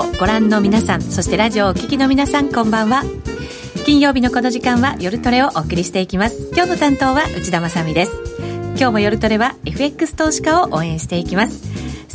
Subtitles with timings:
[0.00, 3.02] をご覧の皆さんそしてラジオをお聞きの皆さんこんばんは。
[3.84, 6.50] 金曜日のこの時間は夜トレをお送りしていきます。
[6.54, 8.12] 今日の担当は内田まさです。
[8.76, 11.69] 今日も夜トレは FX 投資家を応援していきます。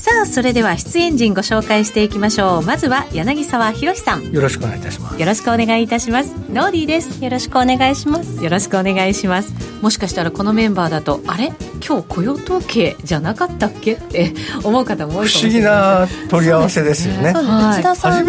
[0.06, 2.62] さあそれでは出演陣ご紹介していきましょう。
[2.62, 4.32] まずは柳沢博さん。
[4.32, 5.20] よろしくお願いいたします。
[5.20, 6.36] よろしくお願いいたします。
[6.48, 7.24] ノーディーです。
[7.24, 8.44] よろしくお願いします。
[8.44, 9.52] よろしくお願いします。
[9.82, 11.54] もしかしたらこのメンバーだとあれ？
[11.84, 13.94] 今日雇用統計じゃなかったっけ？
[13.94, 16.08] って思う方も多いかもしれない。
[16.08, 18.26] 不思議な取り合わせですよね、ね、内田さん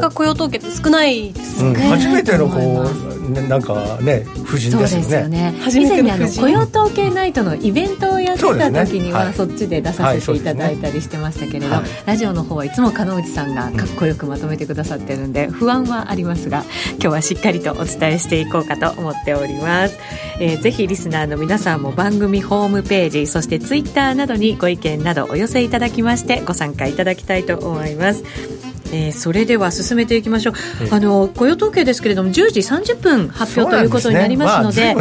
[0.00, 5.20] が雇用統計って少ないですね、うん、初めてのこう、ね、なんかね夫人ですよね。
[5.20, 5.54] よね。
[5.68, 11.84] 以前にあの雇用統計ナイトのイベントをやってた時にはそっちで出させていただいたりしてましたけれど、はい。
[12.06, 19.98] ラジオの方はいつも鹿内さんがかっこよくまとめてくださってるんで不安はありますが今日はしっかりとお伝えしていこうかと思っております、
[20.40, 28.59] えー、ぜひリスナーの皆さんも番組ホームページそしてツイッターなどにご意見などお寄せいただきましてご参加いただきたいと思います
[28.92, 30.54] えー、それでは進めていきましょう、
[30.90, 34.94] あの雇用統計ですけれども10時30分発表ということになりますので、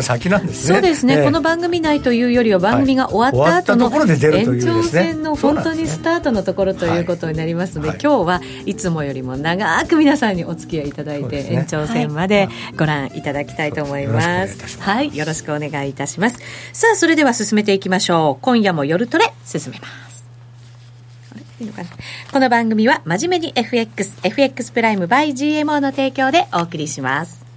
[0.53, 14.79] そうですね、この番組内というよりは番組が終わった後の延長戦の本当にスタートのところということになりますので、今日はいつもよりも長く皆さんにお付き合いいただいて、延長戦までご覧いただきたいと思います。
[14.79, 16.39] はい、よろしくお願いいたします。
[16.73, 18.43] さあ、それでは進めていきましょう。
[18.43, 20.08] 今夜も夜トレ進めます。
[21.59, 21.89] いいのかな
[22.31, 27.49] この番組は真面目に FX、FX プライム by GMO の提供でお送りします。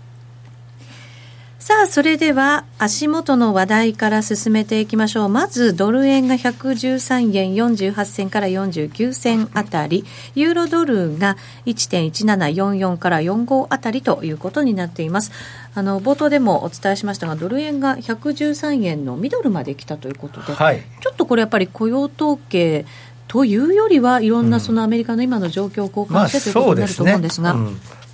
[1.63, 5.29] さあ、それでは足元の話題から進めていきましょう。
[5.29, 11.37] まず、ドル円が113円48銭から49銭あたり、ユーロドルが
[11.67, 15.31] 1.1744から45あたりということになっています。
[15.77, 22.87] あの、冒頭でもお伝えしましたが、ドル円が113円のミドルまで来たということで、はい、ちょっとこれやっぱり雇用統計、
[23.33, 27.57] というよりはいろんなそのアメリカの今の状況を交換して、ということになると思うんですが。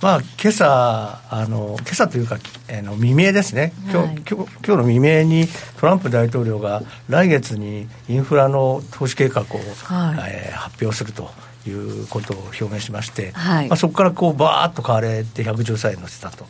[0.01, 2.37] まあ、今朝、あの今朝というか、
[2.69, 5.45] えの未明ですね、今日、はい、今日今日の未明に
[5.77, 11.29] トランプ大統領が来月にインフラの投資計画を、はい、えー、発表すると
[11.67, 16.45] いうことを表明しまして、はい、まあ、そこからこうバーッと買われて113円乗せたと。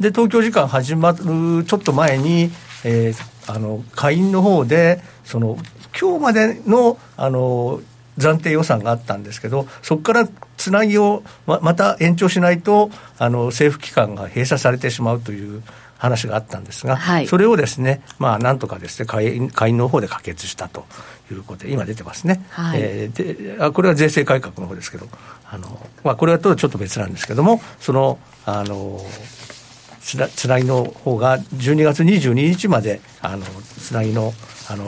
[0.00, 2.50] で東京時間始まるちょっと前に、
[2.82, 5.56] えー、あの下院の方でその
[6.00, 7.80] 今日までのあの
[8.18, 15.62] 暫定予算があったんですけど、そこからつなぎをままた延長しないとあの、政府機関が閉鎖されてしまうという
[15.98, 20.86] 話があったんですが、はい、それをですね、まあ、なんとかですね会員、会員の方で可決したと
[21.30, 25.08] いうことで、今出てますね、はい、えー、であこれは税制改革の方ですけど、
[25.44, 29.00] あのまあ、これはとちょっと別なんですけども、その、あの
[30.00, 34.32] つなつなぎの方が12月22日まであのつなぎの
[34.70, 34.86] あの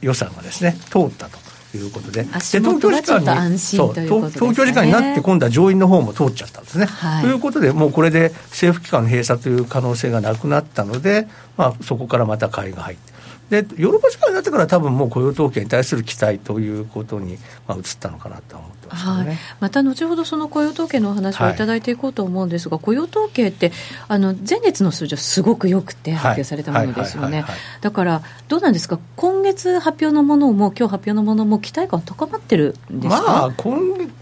[0.00, 1.38] 予算がですね通ったと
[1.78, 6.86] いうことで、で東京時間にそう、東京時間になって、今度は上院の方も通っちゃったんですね。
[6.86, 13.12] はい、ということで、もうこれで政府機関の閉鎖という可能性がなくなったので、まあ、そこからまた買いが入って。
[13.50, 17.36] でヨーロッパ時間になってから多分もう雇用統計に対する期待ということに、
[17.68, 18.66] まあ、移ったのかなと思
[18.96, 21.56] ってます、ね、はい、また後ほどその雇用統計のお話をい。
[21.56, 23.72] ただいていこうと思うんですが、はい、雇用統計って
[24.08, 27.44] あの前月の数字はすごくよくて発表されたものですよね。
[27.80, 28.98] だからどうなんですか？
[29.16, 33.78] 今月発表のものも今日発表のものも期待感高まってるんですか、まあ、今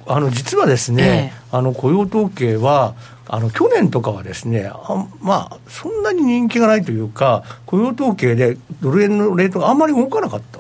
[0.06, 2.94] あの実はですね、えー、あの雇用統計は
[3.26, 10.58] あの去年とかはですねあ、まあ、そんなに人気がないというか、雇用統計でドル円のレートがあんまり動かなかった。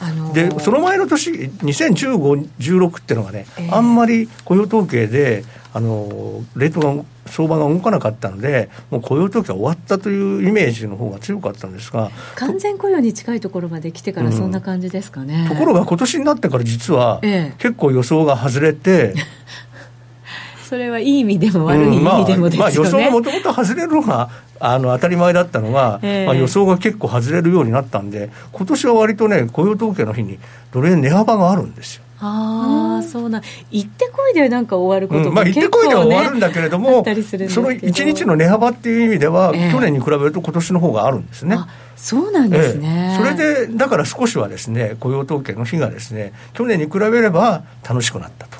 [0.00, 5.44] あのー、で、その前の年、2015、16っていうのがね、えー、あんまり雇用統計で、
[5.74, 17.20] あのレートが相場が動かなかったので、もう雇用統計は終わったというイメージの方が強かったんですが、完全雇用に近いところまで来てから、そんな感じですかね、うん、ところが今年になってから、実は、
[17.58, 19.14] 結構予想が外れて、
[20.68, 24.30] それはいい意味でも悪い意味でもですよね、まあ、まあ、予想がもともと外れるのが
[24.66, 30.38] あの当たり前だったのが、えー、まあ、予想が結構外れるようになったんで、今年は割とね、雇用統計の日に、
[30.72, 32.04] どれ値幅があるんですよ。
[32.20, 41.58] ああ、そうな、行ってこいでなんか終わることも、うんまあ、行ってこいでは終わるんだけれども、その1日の値幅っていう意味では、えー、去年に比べると今年の方があるんですね。
[41.96, 48.58] そうなんですね、えー、それでだから少しはですね雇用統計の日がですね去年に比べれば楽しくなったと。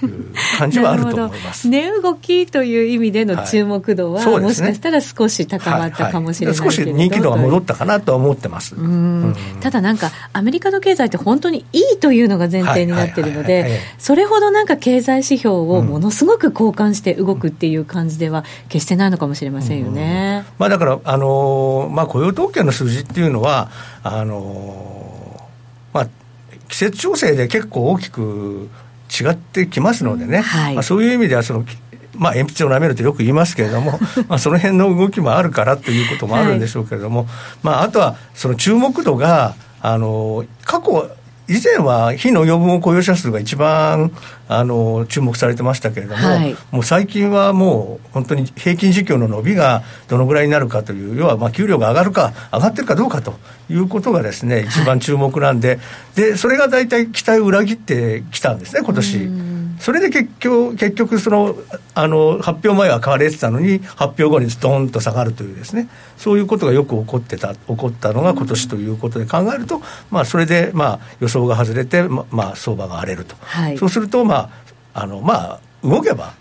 [0.58, 1.68] 感じはあると思います。
[1.68, 4.34] 値動きという意味での注目度は、はい。
[4.36, 23.70] ね、もしかしたら少し高まったかもしれないはいはい、少し人気度が戻ったかなとは思ってます、うん、ただなんかアメリカの経済って本当にいいというのが前提になってるのでそれほどなんか経済指標をものすごく交換して動くっていう感じでは決してないのかもしれませんよね、うん、まあ、だから、あのー、まあ、雇用統計の数字っていうのは
[24.02, 26.08] あのー、まあ
[26.68, 28.68] 季節調整で結構大きく
[29.08, 31.64] 違ってきますのでね、はい、まあ、そういう意味ではその
[32.18, 33.98] まあ、鉛筆を舐めるとよく言いますけれども、
[34.28, 37.28] まあ、その辺の動きもあるからということもあるんでしょうけれども、はい、
[37.62, 41.10] まあ、あとはその注目度があの過去
[41.48, 44.10] 以前は非農業部門雇用者数が一番
[44.48, 53.34] あの注目されてましたけれども、はい、もう最近はもう本当に平均時給の伸びがどのぐらいになるかという、要はまあ給料が上がるか、上がってるかどうかと
[53.70, 55.78] いうことがですね、一番注目なんで、はい、
[56.16, 59.45] でそれが大体期待を裏切ってきたんですね、今年。
[59.80, 61.56] それで結局、結局その
[61.94, 69.80] あの発表前は買われてたのに、発表後にドンと下がるというですね、そういうことがよく起こってた、起こったのが今年ということで考えると、
[70.10, 74.50] まあ、それでまあ予想が外れて、ままあ、相場が荒れると、はい、そうすると、ま
[74.94, 76.34] ああのまあ、動けば、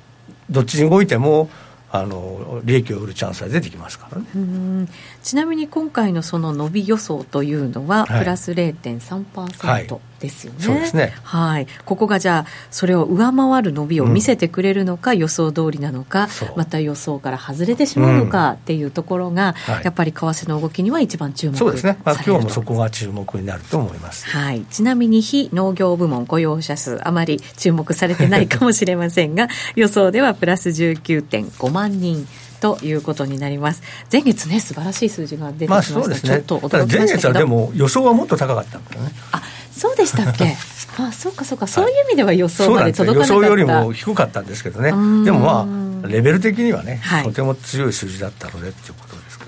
[0.49, 1.49] どっちに動いても、
[1.91, 4.87] あの利益を売るチャンスは出てきますからね。
[5.23, 9.87] ちなみに今回のその伸び予想というのは、プラス0.3%、はい
[10.19, 10.59] ですよね。
[10.59, 11.13] そうですね。
[11.23, 11.67] はい。
[11.85, 21.97] ここがじゃあ、それを上回る伸びを見せてくれるのか、うん、予想通りなのか、また予想から外れてしまうのかっていうところが、うんやっぱり為替の動きには一番注目そうですね。
[22.03, 24.27] まあ、今日もそこが注目になると思います。
[24.27, 24.61] はい。
[24.69, 32.27] ちなみに非農業部門雇用者数、あまり注目されてないかもしれませんが、予想ではプラス19.5万人。
[32.61, 33.81] ということになります。
[34.11, 35.95] 前月ね、素晴らしい数字が出てきました。
[35.95, 36.29] まあ、そうですね。
[36.29, 39.11] ちょっと驚きました前月はでも予想はもっと高かったんだよね。
[39.31, 39.41] あ、
[39.75, 40.55] そうでしたっけ？
[40.97, 44.91] あそうかそうかそういう意味では予想まで届かなかった、予想よりも低かったんですけどね
[45.25, 45.67] でもま
[46.03, 49.04] あレベル的にはね、はい、とても強い数字だったのでっていうこ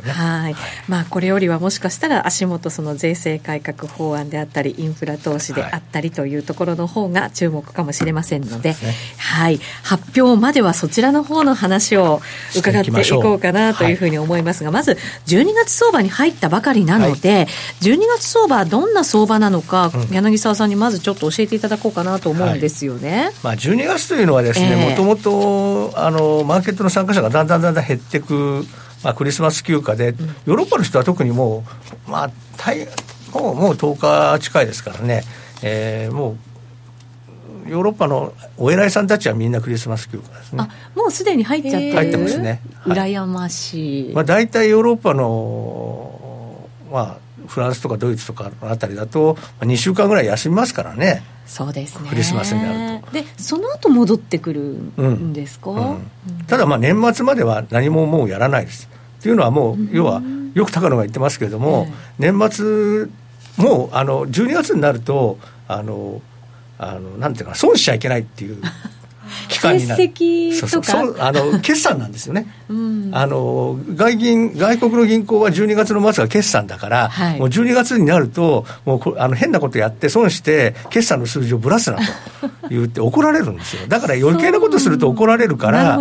[0.08, 0.14] ね。
[0.14, 0.56] はい、
[0.88, 8.76] まあ、これよりはもしかしたら足元その税制改革法案であったりインフラ投資であったりというところの方が注目かもしれませんので、ね、
[9.18, 12.22] はい、発表まではそちらの方の話を
[12.56, 17.48] 伺っていこうかなというふうに思いますが、まず12月相場に入ったばかりなので、はい、
[17.82, 23.26] 12月相場どんな相場なのか、うん、柳沢さんにまずちょっと教えていただこうかなと思うんですよね。
[23.26, 28.66] はい、まあ、12月というのはですね、もともとあのマーケットの参加者がだんだんだんだん減っていく
[29.04, 30.16] まあ、クリスマス休暇で、
[30.46, 31.64] ヨーロッパの人は特にも
[32.08, 32.88] う、まあ、大
[33.34, 35.24] もうもう10日近いですからね、
[35.62, 36.38] えー、も
[37.66, 40.64] うヨーロッパのお偉いさんたちはみんなクリスマス休暇ですね。
[40.64, 42.62] あもうすでに入っちゃって入ってますね。
[42.80, 44.14] はい、羨ましい。
[44.14, 51.24] まあ、大体ヨーロッパの、まあ、フランスとかドイツとかのあたりだと、2週間ぐらい休みますからね。
[51.46, 52.10] そうですね。
[52.10, 53.12] クリスマスになると。
[53.12, 56.12] でその後戻ってくるんですか、うんうん、
[56.48, 58.90] ただまあ年末までは何ももうやらないです。
[59.20, 60.22] っていうのはもう、要は
[60.54, 61.88] よく高野が言ってますけれども、
[62.20, 63.08] 年末
[63.58, 66.22] もうあの12月になるとあの
[66.78, 68.62] あのなんていうか損しちゃいけないっていう
[69.48, 70.12] 期間になる
[70.54, 70.84] そう。
[70.84, 82.04] そうあの決算なんですよね、 うん、あの外銀外国の銀行は12月の末が決算だから、はい、もう12月になるともうあの変なことやって損して決算の数字をぶらすなと
[82.70, 83.88] 言って怒られるんですよ。
[83.88, 86.00] だから余計なことすると怒られるから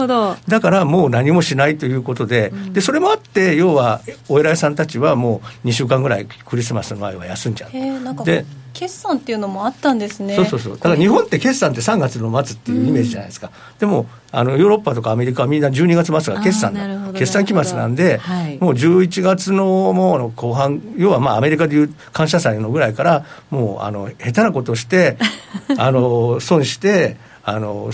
[0.49, 8.45] だからもう何もしないということでうん、でそれもあって要はお偉いさんたちはもう2週間ぐらいクリスマスの前は休んじゃうで
[8.77, 10.37] 決算っていうのもあったんですね。
[10.37, 10.75] そうそうそう。
[10.75, 25.17] だから日本って決算って3月の末っていうイメージじゃないですか、うん、でもあのヨーロッパとかアメリカはみんな12月末が決算決算期末なんで、はい、もう11月のもうの後半要はまあアメリカでいう感謝祭のぐらいからもうあの下手なことをして
[25.79, 27.91] あの損してあの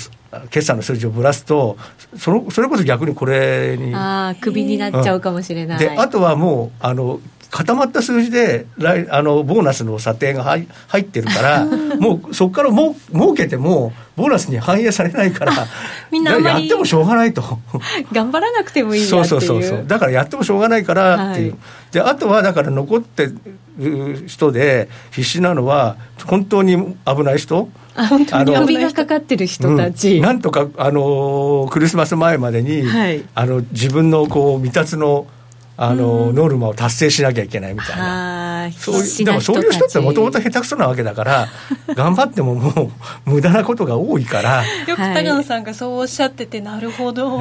[0.50, 1.76] 決算の数字をぶらすと
[2.16, 7.20] そのそれこそ逆にこれにああクビになっちゃうかもしれない、であとはもうあの
[7.52, 11.66] 固まった数字で来あのボーナスの査定が入入ってるから
[12.00, 15.52] もうそこからも儲けてもボーナスに反映されないから
[16.10, 17.42] みんなやってもしょうがないと。
[18.10, 19.84] 頑張らなくてもいいそうそうそうそう。
[19.86, 21.58] だからやってもしょうがないからっていう、はい、
[21.92, 23.30] であとはだから残って
[23.78, 27.68] る人で必死なのは本当に危ない人。
[27.94, 35.26] 本当に首がかかってる人たち、うん、なんとかあのクリスマス前までに、はい、あの自分のこう未達の
[35.76, 38.70] あの、ノルマを達成しなきゃいけないみたいな。
[38.72, 41.48] そういう、でもそういう人ってもともと下手くそなわけだから、
[41.94, 42.92] 頑張ってもも
[43.26, 44.64] う無駄なことが多いから。
[44.86, 47.40] よく高野さんがそうおっしゃってて、なるほど、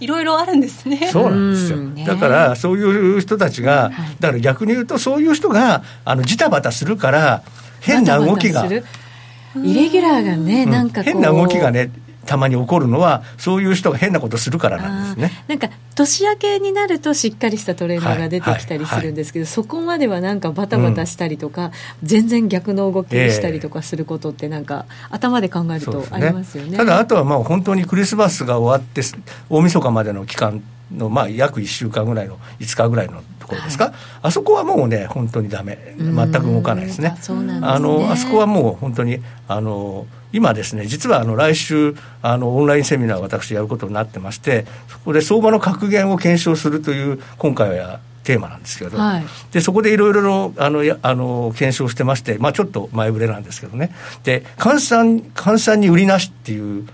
[0.00, 0.06] い。
[0.06, 1.08] ろいろあるんですね。
[1.12, 1.78] そうなんですよ。
[2.06, 3.90] だから、そういう人たちが、
[4.20, 7.42] だから逆に言うと、そういう人が、あの、ジタバタするから、
[7.80, 8.66] 変な動きが。
[8.66, 11.90] イレギュラーがね、なんか変な動きがね、
[12.26, 15.44] たまに起こるのはそういう人が変なことするからなんですね。
[15.48, 21.72] なんか年明けになるとしっかりしたトレーナーが出てきたりするんですけど、そこまではなんかバタバタしたりとか、うん、
[22.02, 29.02] 全然逆の動きにしたりとかすることってなんか、えー、頭で考えるとありますよね、ね、ただあとはまあ本当にクリスマスが終わって
[29.48, 30.60] 大晦日までの期間っ
[30.92, 35.94] の、まあ、約1週間ぐらいの5日ぐらいのところですか、はい、あそこはもうね本当にダメ。
[35.98, 37.16] 全く動かないですね。
[37.20, 37.66] そうなんですね。
[37.68, 53.92] あのあそこはもう本当にあの今ですね、実はあの来週あの、オンラインセミナーを私やることになってまして、そこで相場の格言を検証するという、今回はテーマなんですけど、はい、でそこでいろいろのあのあの検証してまして、まあ、ちょっと前触れなんですけどね、
[54.24, 56.86] で換算換算に売りなしっていう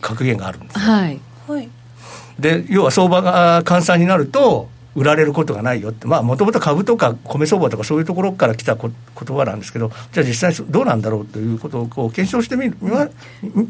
[0.00, 0.78] 格言があるんです
[1.46, 1.68] はい、
[2.38, 4.68] で要は相場が換算になると、
[5.00, 13.08] 売られることがないよって、まあ、もともと株とか米相場とかそういうところから来た言葉なんですけど、じゃあ実際どうなんだろうということをこう検証してみ見ま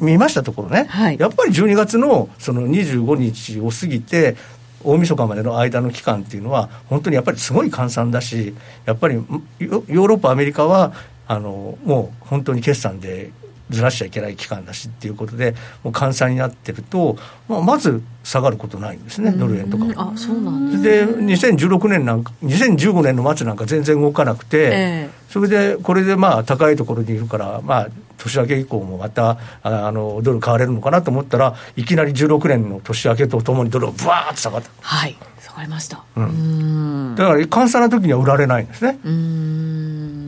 [0.01, 4.37] 見ましたところね、はい、やっぱり12月のその25日を過ぎて、
[4.83, 8.53] 大晦日までの間の期間っていうのは、本当にやっぱりすごい換算だし、
[8.85, 10.93] やっぱりヨーロッパ、アメリカは、
[11.29, 13.31] あのもう本当に決算で
[13.71, 17.17] ずらしちゃいけない期間だしっていうことで、もう換算になってると、
[17.49, 34.71] まあ、まず下がることないんですね、ドル円とかあそうなんです、ね、で、2016年なんか、2015年の末なんか全然動かなくて、えー、それで、これでまあ高いところにいるから、まあ、年明け以降もまたあのドル買われるのかなと思ったら、いきなり16年の年明けとともにドルがぶわーっと下がった。
[34.81, 38.99] はい下がりました、うん、だから換算の時には売られないんですね。
[39.05, 40.20] うん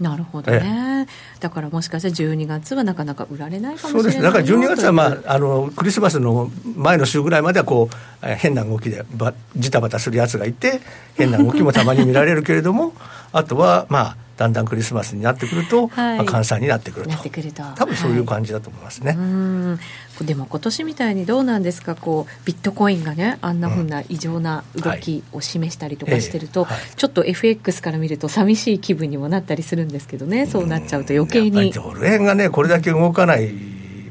[0.00, 1.06] なるほどね、
[1.40, 4.22] だからもしかしたら12月はなかなか売られないかもしれないそうです。
[4.22, 7.88] だから12月は、まあ、あのクリスマスの前の週ぐらいまではこ
[8.22, 10.80] う変な動きでばジタバタするやつがいて
[11.14, 12.92] 変な動きもたまに見られるけれども
[13.32, 17.16] あとはまあだんだんクリスマスになってくると、はい、まあ、換算になってくると。
[17.30, 17.62] くると。
[17.74, 19.78] 多分そういう感じだと思いますね、は
[20.22, 21.94] い、でも今年みたいにどうなんですか？
[21.94, 26.66] こうビットコインがねあんなふうな異常な動きを示したりとかしてると、うん。
[26.66, 30.46] はい、ちょっと FX から見ると寂しい気分にもなったりするんですけどね。
[30.46, 33.50] そうなっちゃうと余計にドル円がねこれだけ動かない。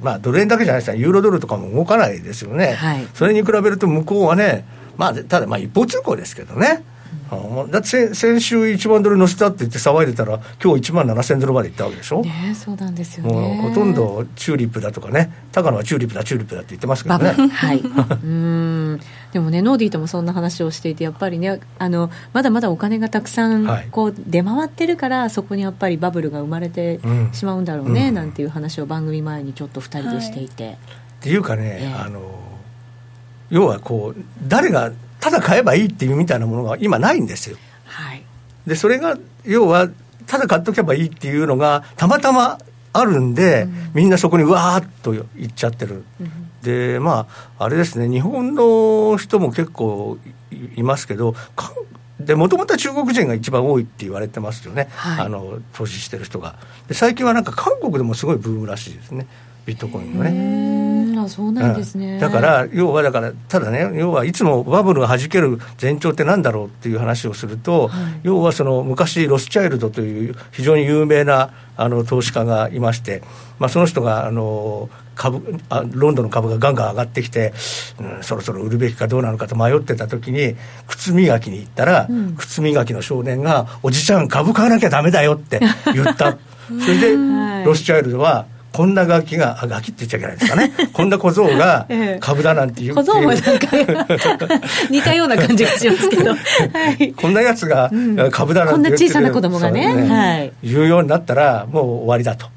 [0.02, 4.64] まあドル円だけじゃないですかユーロドルとかも動かないですよね、はい、それに比べると向こうはね
[4.98, 6.84] まあただまあ一方通行ですけどね
[7.72, 15.32] だって先週1万ドル乗せたって言って騒いでたら今日1万7000ドルまでいったわけでしょ、ね、そうなんですよ、ね、もうほとんどチューリップだとかね。
[15.52, 17.32] 高野はチューリップだチューリップだって言ってますけどね。
[17.50, 17.80] はい。
[18.24, 19.00] うん。
[19.36, 27.02] でもねノーディーともそんな話をしていてやっぱりねあのまだまだお金がたくさんこう出回ってるから、はい、そこにやっぱりバブルが生まれて
[27.34, 30.78] しまうんだろうね、うん、なんていう話を番組前にちょっと2人でしていて、はい、っ
[31.20, 32.22] ていうかね、えー、あの
[33.50, 34.94] 要はこう誰が
[35.26, 37.58] ただ買えばいいっていうみたいなものが今ないんですよ。
[37.86, 38.22] はい、
[38.68, 39.90] でそれが要は
[40.28, 42.60] ただ買っとけばいいっていうのがたまたま
[42.94, 47.26] あるんで、うん、みんなそこにわーっといっちゃってる、うん、でま
[47.58, 50.20] ああれですね日本の人も結構
[50.76, 51.34] いますけど
[52.20, 56.56] でもともとは中国人が一番多いって言われてますよね、はい、あの投資してる人が。
[56.88, 59.26] で最近はなんか韓国でもすごいブームらしいですね。
[59.66, 60.85] ビットコインのね。
[61.24, 73.22] あそうなんですね、うん、だから要はだからただね要はいつもバブルがはじける前兆ってなんだろうっていう話をすると、はい、要はその昔ロスチャイルドという非常に有名なあの投資家がいまして、
[73.60, 77.54] まあ、その人があの株あロンドンの株がガンガン上がってきて、
[78.00, 80.56] うん、そろそろ売るべきかどうなのかと迷ってた時に
[80.88, 85.60] 靴磨きに行ったら、うん、靴磨きの少年が「おじちゃん株買わなきゃダメだよ」って
[85.94, 86.38] 言った。
[86.66, 87.16] それで、
[87.64, 90.72] ロスチャイルドはこんなガキが、あ、ガキって言っちゃいけないですかね。
[90.92, 91.88] こんな小僧が
[92.20, 92.96] 株だなんて言う。
[92.96, 93.68] 小僧もなんか
[94.90, 96.32] 似たような感じがしますけど。
[96.32, 96.38] は
[97.00, 97.90] い、こんなやつが
[98.32, 99.94] 株だなんて言って、うん、こんな小さな子供がね。
[99.94, 100.52] ねはい。
[100.62, 102.48] 言うようになったら、もう終わりだと。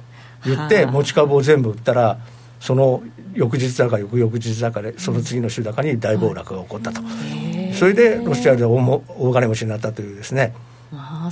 [0.44, 2.18] 言って、持ち株を全部売ったら、
[2.60, 3.02] その
[3.34, 7.00] 翌日だか翌々日だかで、その次の週だかに大暴落が起こったと。
[7.74, 10.52] それで、ロシアで大大金持ちになったというですね。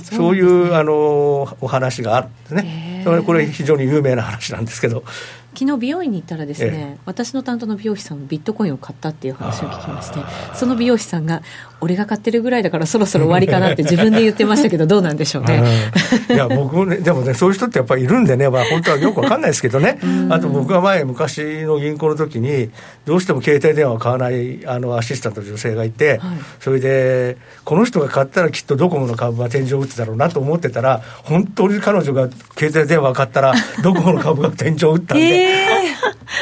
[0.03, 3.03] そういうあのお話があるんですね。
[3.25, 5.03] これ非常に有名な話なんですけど。
[5.57, 10.19] 昨日美容院に行ったらですね、私の担当の美容師さんもビットコインを買ったっていう話を聞きまして
[10.53, 11.41] その美容師さんが
[11.81, 15.63] 俺が買ってるぐらいだからそろそろ終わりかなって自分で言ってましたけど どうなんでしょうね、
[16.29, 19.99] いや僕もね でもねそういう人ってやっぱりいるんでね、まあ、本当はよくわかんないですけどね。
[20.29, 22.69] あと僕が前昔の銀行の時に
[23.05, 26.19] どうしても携帯電話を買わないあのアシスタントの女性がいて、はい、
[26.59, 33.53] それでこの人が買ったらきっとドコモの株は天井を打つだろうなと思ってたら本当に彼女が携帯電話を買ったら
[33.83, 35.55] ドコモの株が天井を打ったんで、え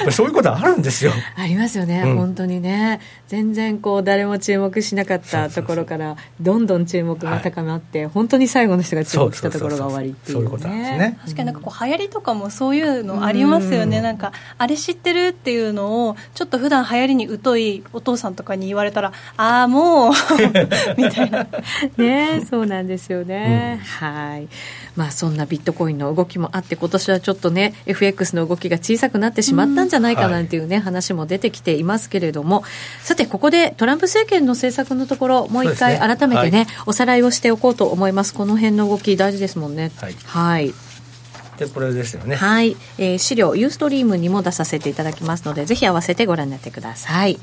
[0.06, 1.12] ー、そういうことあるんですよ。
[1.36, 3.00] ありますよね、うん、本当にね。
[3.28, 10.92] 全然こう誰も注目しなかったところからどんどん注目が高まって、はい、本当に最後の人が注目したところが終わりっていう、ことなんです。
[10.98, 11.20] ね。
[11.22, 20.14] 確かになんかこう流行りとかもそういうのありますよね、ん、なんかあれ知ってるっていうのをちょっと普段流行りに疎いお父さんとかに言われたらああもう
[20.98, 21.48] みたいな。
[21.98, 24.48] ねそうなんですよね、うん、はい。
[24.96, 32.64] まあそんなビットコインの動きもあって今年はちょっとね FX の動きが小さくなってしまったんじゃないかなんていうね、はい、話も出てきていますけれども、
[33.02, 38.34] さて、ここでトランプ政権の政策のところ、もう一回改めてね、ねはい、おさらいをしておこうと思います。
[38.34, 39.92] この辺の動き、大事ですもんね。
[39.98, 40.74] はい、はい。
[41.58, 42.36] でこれですよね。
[42.36, 47.40] はい、えー、資料ユーストリームにも出させていただきますのでぜひ合わせてご覧になってください、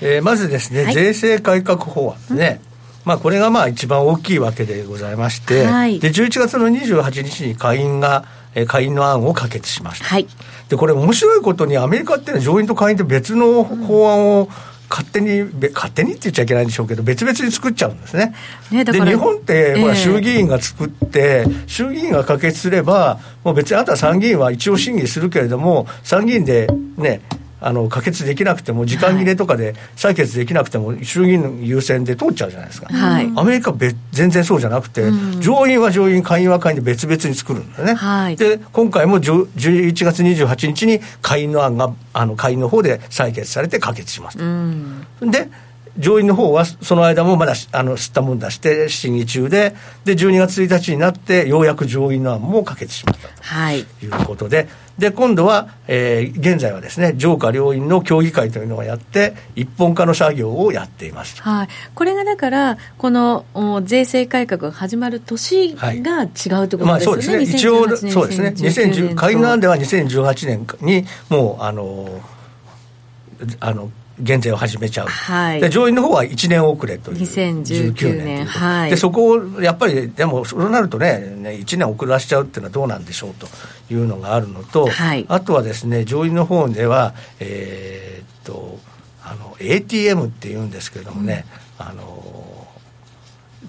[0.00, 2.60] えー、まずですね、はい、税制改革法案ね、
[3.04, 10.06] まあ、これがまあ一番大きいわけでございまして、はい、で11月の28日に下院がえー、下院の案を可決しました。
[10.06, 10.26] はい、
[10.68, 14.48] で、これ面白いことにアメリカっていうのは上院と下院って別の法案を、
[14.88, 15.42] 勝手に、
[15.74, 18.34] 勝手にって言っちゃいけないんでしょうけど、別々に作っちゃうんですね。
[18.70, 27.20] ねで、日本って、ほら、衆議院が作って、衆議院が可決すれば、もう別にあとは参議院は一応審議するけれども、参議院でね、
[27.60, 44.38] あの可決できなくても、時間切れとかで採決できなくても、衆議院優先で通っちゃうじゃないですか、はい、アメリカ別、全然そうじゃなくて、うん、上院は上院、下院は下院で別々に作るんだよね、はい、で今回も11月28日に下院の案が、あの下院の方で採決されて可決します。
[44.38, 45.50] うん、で
[45.98, 49.74] 上院の方はその間もまだあの吸ったもんだして審議中で、
[50.04, 54.08] で12月1日になって、ようやく上院の案も可決しましたとい。
[54.08, 72.20] うことで、で今度は、えー、現在はですね上下両院の協議会というのをやって、一本化の作業をやっています、はい、これがだから、このお税制改革が始まる年が違うということですね、はいまあ、そうですね、一応、そうですね、2010会案では2018年にもう、あの、
[73.60, 73.90] あの
[74.20, 77.18] 減税を始めちゃう、はい、で上院の方は1年遅れという。
[77.20, 78.46] 2019年。
[78.46, 83.46] はい、でそこをやっぱりでもそうなるとねね1年遅らしちゃうっていうのはどうなんでしょうと
[83.92, 88.78] いうのがあるのと、はい、あとはですね上院の方ではえー、っと
[89.24, 91.44] あの ATM っていうんですけれどもね、
[91.78, 92.67] うん、あの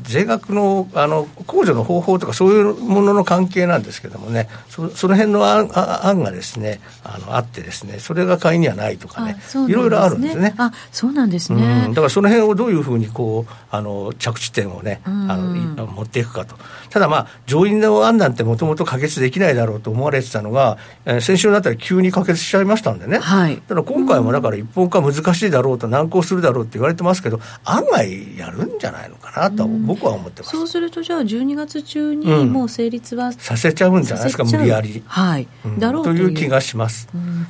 [0.02, 5.70] 税額のあの控除の方法とかそういうものの関係なんですけどもねそその辺の案
[6.08, 10.54] 案がですねあのあってですねそれが会員にはないとかね、ね、いろいろあるんですね。
[10.58, 16.56] あそうなんですね、うん、だからその辺をどういうふうにこうあの着地点をね、あの持っていくかと。
[16.90, 35.48] ただまあ上院の案なんてもともと可決できないだろうと思われてたのが、えー、先週になったら急に可決しちゃいましたんでね、はい、だから今回もだから一本化難しいだろうと難航するだろうって言われてますけど案外やるんじゃないのかなと僕は思ってます、そうするとじゃあ12月中にもう成立は、うん、させちゃうんじゃないですか無理やり、はい。
[35.78, 36.34] だろうという。
[36.34, 37.08] 気がします、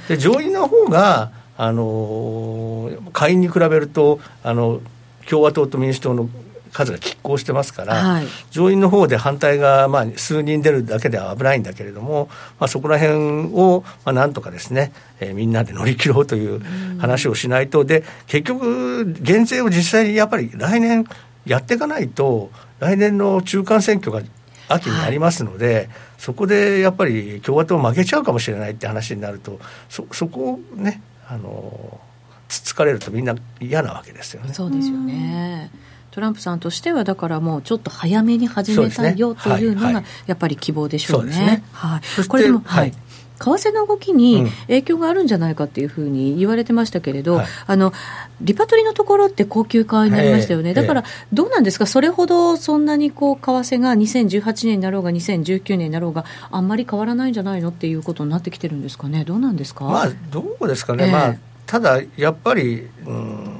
[0.07, 4.81] で上院の方があの下院に比べるとあの
[5.29, 6.29] 共和党と民主党の
[6.71, 16.61] 数が拮抗してますから、はい、上院の方で反対がまあ数人出るだけでは危ないんだけれども、まあ、そこら辺をまあなんとかですね、えー、みんなで乗り切ろうという
[16.99, 21.05] 話をしないと、で結局、減税を実際にやっぱり来年
[21.45, 24.21] やっていかないと、来年の中間選挙が
[24.67, 31.99] 秋になりますので、はい、そこでやっぱり共和党負けちゃうかもしれないって話になると、そそこをね、あの
[32.47, 34.53] つつかれるとみんな嫌なわけですよね。
[34.53, 35.71] そうですよね。
[36.11, 41.31] トランプさんとしてはだからもうちょっと早めに始めたいよというのがやっぱり希望でしょうね。
[41.31, 41.63] うね。
[41.71, 42.93] はい、これでも、はい、
[43.39, 47.93] 為替の動きに影響があるんじゃないかっていうふうに言われてましたけれど、うんはい、あの
[48.41, 63.59] リパトリのところって高級化になりましたよね、だからどうなんですか、それほどそんなにこう為替が2018年になろうが、2019年になろうが、あんまり変わらないんじゃないのっていうことになってきてるんですかね、どうなんですか、まあ、どうですかね、えー、まあ、ただやっぱり、うん、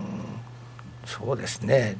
[1.05, 1.97] そうですね。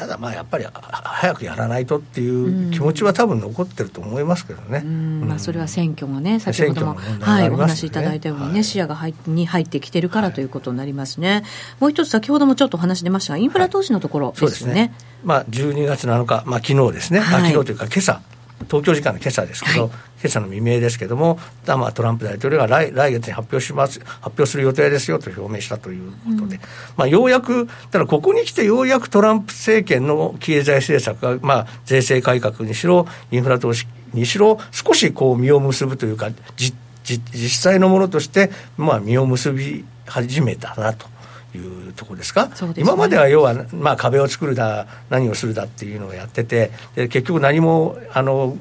[0.00, 0.64] ただまあやっぱり
[1.04, 5.28] 早くやらないとっていう気持ちは多分残ってると思いますけどね、うん。
[5.28, 11.42] まあ、それは選挙がね先ほども、ね、はい、お話しいただいたようにね、はい、視野が入に入ってきてるからということになりますね、はい、
[11.80, 14.70] もう一つ先ほどもちょっとお話出ましたがインフラ投資のところですね。
[14.70, 14.94] はい、ね。
[15.22, 18.22] まあ、12月7日、まあ昨日ですね、はい、昨日というか今朝
[18.64, 26.60] 東京時間の今朝ですけど、はい、今朝の未明ですけれども、まあ、トランプ大統領が来来月に発表します発表する予定ですよと表明したということで、うん、
[26.96, 41.06] まあ、ようやく、ただここに来てようやくトランプ政権の経済政策が、まあ、税制改革にしろ、インフラ投資にしろ、少しこう実を結ぶというか、じじ実際のものとして、まあ、実を結び始めたなと。
[41.54, 48.56] いうところですか、ね、今までは要は、まあ、壁を作るだ、何をするだっていうのをやってて、で結局、何もあの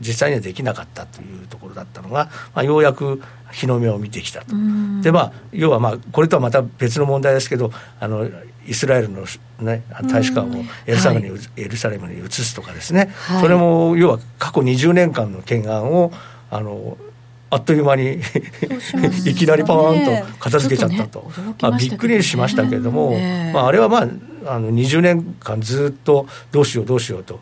[0.00, 4.54] 実際にはできなかったというところだったのが、まあ、ようやく日の目を見てきたと。
[5.02, 8.28] でまあ要はまあこれとはまた別の問題ですけどあの
[8.66, 9.24] イスラエルの、
[9.60, 16.12] ね、大使館をエルサレムに、はい、エルサレムに移すとかですね、はい、それも要は過去20年間の懸案を
[16.50, 16.98] あの
[17.48, 18.20] あっという間に
[19.24, 23.16] いきなりパーンと片付けちゃったと、ねまあ、びっくりしましたけれども、
[23.52, 24.08] まあ、あれはまあ
[24.48, 27.40] あの20年間ずっとどうしようどうしようと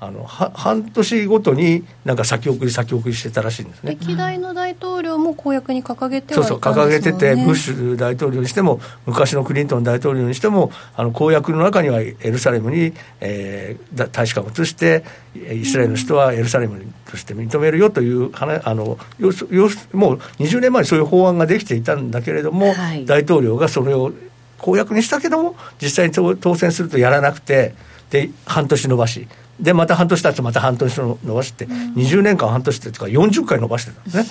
[0.00, 3.98] あのは半年ごとになんか先送り先送りしてたらしいんですね。
[4.00, 24.12] 歴代の大統領も公約に掲げてそうそう掲げててブッシュ大統領にしても昔のクリントン大統領にしてもあの公約の中にはエルサレムに、えー、大使館を移してイスラエルの人はエルサレムとして認めるよという話あのよよもう20年前にそういう法案ができていたんだけれども、はい、大統領がそれを
[24.56, 27.74] 公約にしたけども実際に当選するとやらなくて
[28.10, 29.28] で半年延ばし。
[29.60, 34.24] でまた半年経つまた半年伸ばして、うん、20年間半年っていうか40回伸ばしてたんですね。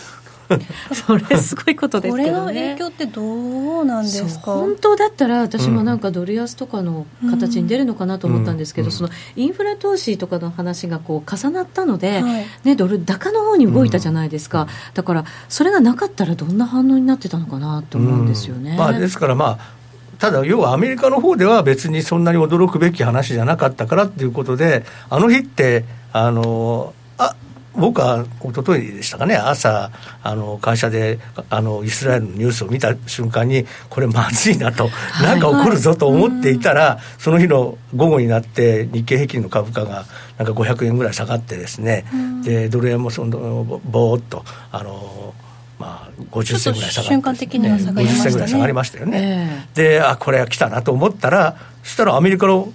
[0.93, 4.53] それすごいことですけど、ね、これの影響ってどうなんですか？
[4.53, 18.75] 本当だったら私もなんかドル安とかの形に出るのかなと思ったんですけど、うん、そのインフラ投資とかの話がこう重なったので、はい、ね、ドル高の方に動いたじゃないですか、うん、だからそれがなかったらどんな反応になってたのかなと思うんですよね。
[18.75, 19.78] まあ、ですからまあ
[20.19, 27.35] ただ、要はアメリカの方では別にそんなに驚くべき話じゃなかったからっていうことで、あの日って、あのあ
[27.73, 34.89] 僕は一昨日でしたかね、朝、あの会社であのイスラエルのニュースを見た瞬間に、これ、まずいなと、
[35.23, 40.05] なんか起こるぞと思っていたら、その日の午後になって、日経平均の株価が
[40.37, 42.05] なんか500円ぐらい下がってですね、
[42.43, 44.43] でドル円もそのぼーっと。
[44.71, 45.33] あの
[45.79, 52.71] まあ、50銭ぐらい下が瞬間的には下がりましたね、50銭ぐらい下がりましたよね、えー、であこれは来たなと思ったらそしたらアメリカの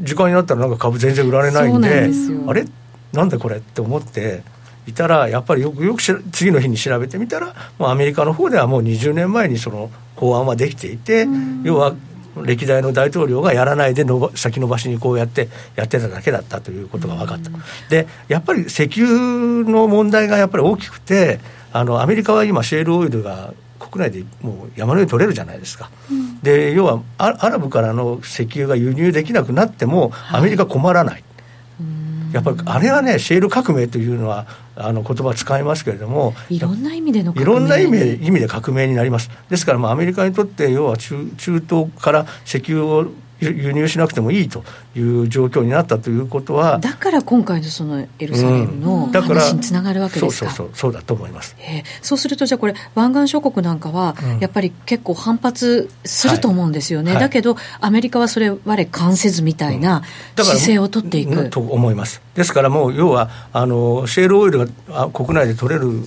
[0.00, 2.10] 時間になったらなんか株全然売られないんで
[2.48, 2.64] あれ？
[3.12, 4.42] なんでこれって思って
[4.86, 11.26] いたらやっぱりよくよく次の日に調べてみたらもうアメリカの方ではもう20年前にその法案はできていて、
[11.62, 11.94] 要は
[12.42, 17.50] 歴代の大統領がやらないでのば先延ばしにこうやってやってただけだったということが分かった、
[17.90, 21.40] でやっぱり石油の問題がやっぱり大きくて
[21.72, 31.24] あのアメリカは今シェールオイルが国内でもう山のように取れるじゃないですか、うん、で要はアラブからの石油が輸入できなくなってもアメリカ困らない、はい
[32.32, 39.30] やっぱりあれはねシェール革命というのはあの言葉使いますけれどもいろんな意味でのいろんな意味で意味で革命になります。
[39.50, 43.06] ですからまあアメリカにとって要は中中東から石油を
[43.42, 46.78] 輸入しなくてもいいという状況になったということは。
[46.78, 60.02] だから今回のそのエルサレムの話につながるわけですか、うん、そうそうそうそうだと思います、えー、そうするとじゃあこれ湾岸諸国なんかはやっぱり結構反発すると思うんですよね、はい、だけどアメリカはそれ我関せずみたいな
[60.36, 62.20] 姿勢を取っていく、うん、と思います。
[62.34, 66.02] ですからもう要はあのシェールオイルが国内で取れる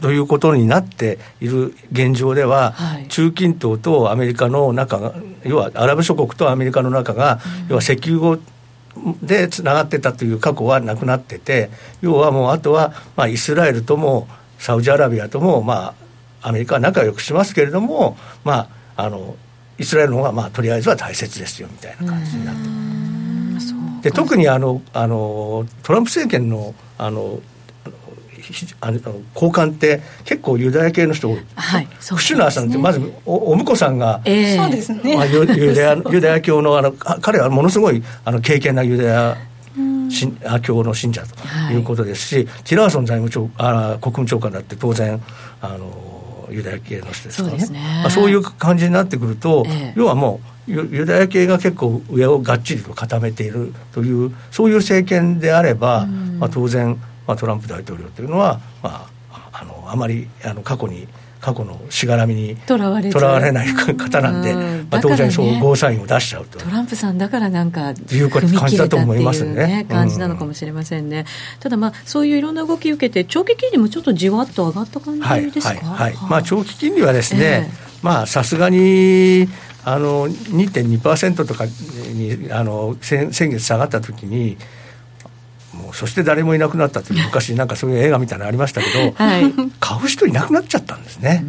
[0.00, 8.38] ということになっている現状では、はい、中近東とアメリカの中が、要はアラブ諸国とアメリカの中が、うん、要は石油を
[9.22, 15.94] でつながってたという過去はなくなってて、要はもうあとは、まあ、イスラエルともサウジアラビアとも、ま
[16.42, 19.36] あ、アメリカは仲良くしますけれども、まあ、あの
[19.78, 22.90] イスラエルの方が、まあ、とりあえずは大切ですよみたいな感じになって。
[24.02, 27.40] で特にあのあのトランプ政権のあの
[28.80, 29.00] あの
[29.34, 39.36] 高官って結構ユダヤ系の人多い、はい、クシュナーさんってまずおお婿さんが、えー、そうですね、まあ、ユダヤユダヤ教のあの彼はものすごいあの敬虔なユダヤ
[40.62, 41.76] 教の信者とい。
[41.76, 45.20] うことですし、はい、ティラーソン財務長あ国務長官だって当然
[45.60, 47.60] あのユダヤ系の人ですからね。
[47.64, 61.06] そう、ね、まあ、そういう感じになってくると、えー、要はもうユダヤ系が結構上をがっちりと固めているというそういう政権であれば、まあ、当然まあ、トランプ大統領というのは、まあ、あのあまりあの過去に
[61.40, 63.08] 過去のしがらみにとらわれ
[63.52, 64.52] ない方なんで、
[64.90, 66.58] まあ、当然そうゴーサインを出しちゃうと。
[66.58, 71.24] トランプさんだからなんかいう感じだと思いますね感じなのかもしれませんね、
[71.60, 77.70] ただまあそういういろんな動きを受けて長期金利もちょっとじわっと上がった感じですか、はいはいはい、まあ、長期金利はですね、
[78.26, 79.48] さすがに
[79.84, 84.58] あの2.2%とかにあの先先月下がった時に
[85.92, 91.44] そして誰もいなくなったという 昔なんかそういう映画みたいなのありましたけど、はい、買う人いなくなっちゃったんですね。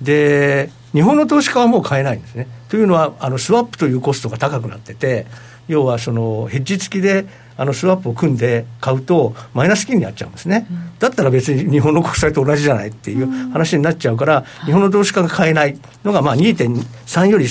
[0.00, 2.46] で日本の投資家はもう買えないんですね。
[2.68, 5.26] というのはあのスワップというコストが高くなってて
[5.68, 17.46] 要はそのヘッジ付きであのスワップを組んで買うとマイナス金になっちゃうんですね、うん、だったら別に日本の国債と同じじゃないっていう話になっちゃうから、日本の投資家が買えないのがまあ2.3より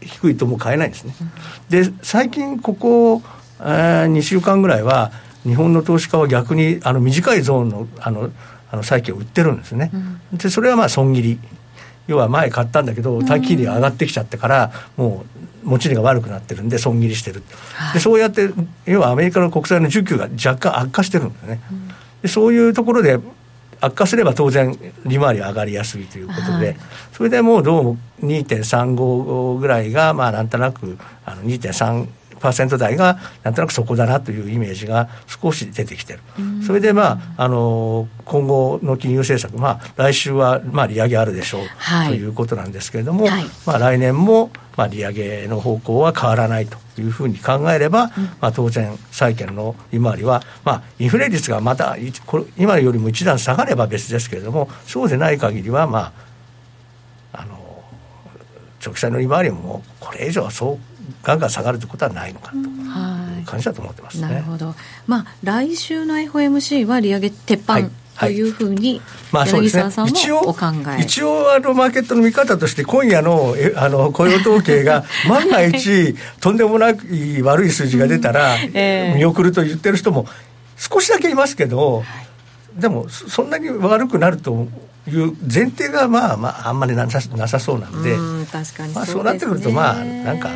[0.00, 1.14] 低いともう買えないんですね。
[1.68, 3.33] で最近ここえー、
[3.64, 5.12] 2週間ぐらいは
[5.44, 8.30] 日本の投資家は逆にあの短いゾーンのあの
[8.70, 9.90] あの債券を売ってるんですね、
[10.32, 11.38] うん、でそれはまあ損切り。
[12.06, 15.24] 要は前買ったんだけど短期利が上がってきちゃってからも
[15.64, 17.42] う持ち値が悪くなってるんで損切りしてる、
[17.74, 18.50] はい、でそうやって
[18.84, 21.88] 要はアメリカの国債の需給が若干悪化してるんですね、うん、
[22.22, 23.18] でそういうところで
[23.80, 26.76] 悪化すれば当然利回り上がりやすいということで、はい、
[27.12, 32.06] それでもうどうも2.35ぐらいがまあなんとなくあの2.3
[32.44, 36.20] 2%台がなんとなくそこだなというイメージが少し出てきてる、
[36.66, 51.96] それで、まあ、あの今後の金融政策、まあ、来週は、まあ、利上げあるでしょう、はい、ということなんですけれども、はい、まあ、来年も、まあ、利上げの方向は変わらないというふうに考えれば、うん、まあ、当然、債券の利回りは、まあ、インフレ率がまた
[52.56, 56.12] 今よりも一段下がれば別ですけれども、そうでない限りは、ま
[57.32, 57.58] あ、あの
[58.84, 62.58] 直債の利回りもこれ以上はそうガンガン下がるということはないのかと。
[62.58, 62.60] い。
[62.60, 64.74] う感じだと思ってます、ね、なるほど、
[65.06, 67.90] まあ、来週の FOMC は利上げ鉄板、はい。
[68.16, 69.00] というふうに、
[69.32, 70.54] まあそうですね、一応
[71.00, 77.04] 一応あのマーケットの見方として今夜の あの雇用統計が 万が一とんでもなく
[77.42, 78.56] 悪い数字が出たら、
[79.16, 80.28] 見送ると言ってる人も
[80.76, 82.04] 少しだけいますけど、
[82.78, 84.68] でもそんなに悪くなると
[85.08, 90.50] いう前提がまあまああんまりなさなさそうなんで、うん確かにそう、ね、まあ、そうなってくるとまあなんか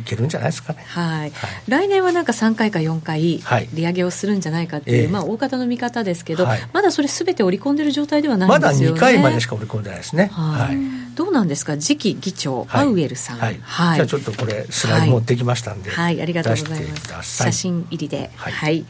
[0.00, 1.32] いけるんじゃないですかね、はい、はい、
[1.68, 3.40] 来年はなんか3回か4回
[3.72, 9.00] 利上げをするんじゃないかっていう、はい、まあ、大方の見方ですけど、はい、まだそれすべて織り込んでる状態ではないんですよね。
[9.00, 10.76] まだ2回までしか織り込んでないですね、はい。
[11.14, 11.76] どうなんですか？
[11.76, 13.54] 次期議長、パウエルさん、はい。
[13.54, 16.20] じゃあちょっとこれスライド持ってきましたんで、はい。
[16.20, 17.36] ありがとうございます。
[17.44, 18.30] 写真入りで。
[18.36, 18.84] はい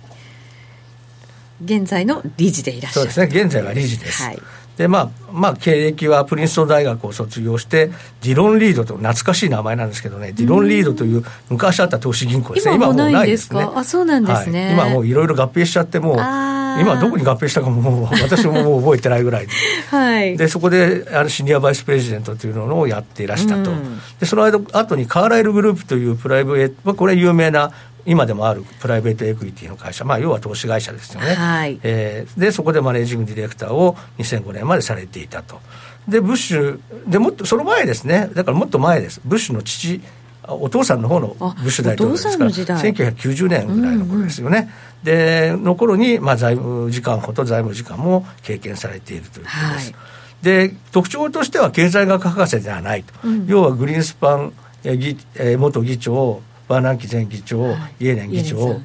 [1.65, 3.11] 現在の理事でいらっしゃる。
[3.11, 3.43] そうですね。
[3.43, 4.39] 現在は理事です、はい。
[4.77, 7.89] でまあまあ、経歴はプリンストン大学を卒業して、
[8.23, 13.69] ディロンリードと、懐かしい名前なんですけどね、ディロンリードという昔あった投資銀行ですね、今もうないですね。
[13.75, 16.17] あそうなんですね、はい、今もういろいろ合併しちゃって、もう、
[16.79, 19.47] 今どこに合併したかももう私ももう覚えてないぐらい
[19.91, 27.73] はい、でそこであのシニアバイスプレジデントというのをやっていらしたと、うん、でその間後にカーライルグループというプライベートこれ有名な
[28.07, 31.81] 今でもあるプライベートエクイティの会社、まあ、要は投資会社ですよね、はい。
[31.83, 35.61] えー、でそこでマネージングディレクターを2005年までされていたと。
[36.09, 38.31] でブッシュでもっとその前ですね。
[38.35, 39.21] だからもっと前です。
[39.25, 40.01] ブッシュの父
[40.49, 42.51] お父さんの方のブッシュ大統領ですから。
[42.51, 44.71] 1990年ぐらいの頃ですよね、
[45.05, 49.99] うんうん、での頃にまあ財務次官補と財務次官も経験されているということです、は
[50.43, 54.53] い、で特徴としては経済学博士ではないと、うん、要はグリーンスパン
[55.59, 58.79] 元議長バーナンキ前議長、はい、イエレン議長、はい、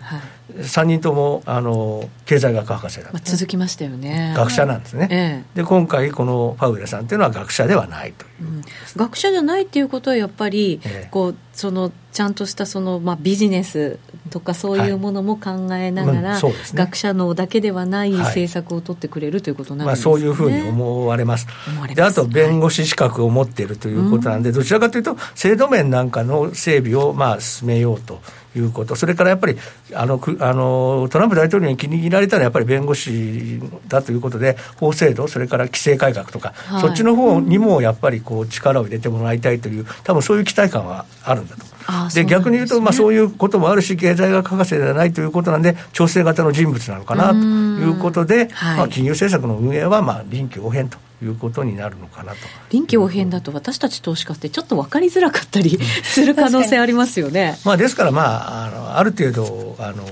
[0.56, 4.34] 3人ともあの経済学博士だ、まあ、続きましたよね。
[4.36, 8.62] 学者なんですね、ええ、で今回このパウエルさんっていうのは学者ではないという、うん、
[8.96, 16.44] 学者じゃないっていうことはやっぱり、ええ、こうそのちゃんとしたその、まあ、ビジネスとかそういうものも考えながら、はい。
[16.44, 21.48] ね、学者のだけではない政策を取ってくれるということなんですね、まあ、そういうふうに思われます。
[21.94, 28.20] であと弁護士資格を持っているということなんで、はい、どちらかというと制度面なんかの整備をまあ進めようと
[28.56, 29.58] いうこと、それからやっぱり
[29.94, 41.75] あのあのトランプ大統領に気に入られたのはやっぱり弁護士だということで、法制度、それから規制改革とか、はい、そっちの方にもやっぱりこう力を入れてもらいたいという、多分そういう期待感はあるんだと。
[42.14, 50.98] で、ね、逆に言うと、まあ、そういうこともあるし、経済学博士ではないということなんで、調整型の人物なのかなということで、まあ、金融政策の運営はまあ臨機応変と。
[51.24, 52.40] いうことになるのかなと。
[52.72, 57.58] 臨機応変だと私たち投資家ってちょっと分かりづらかったり する可能性ありますよね。
[57.64, 60.04] まあ、ですから、まあ、あのある程度あの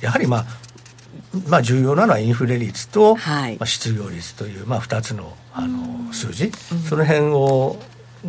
[0.00, 0.46] やはり、まあ
[1.48, 6.52] まあ、重要なのはインフレ率と、はい、まあ、失業率という、まあ、2つのあの数字、うん、
[6.88, 7.78] その辺を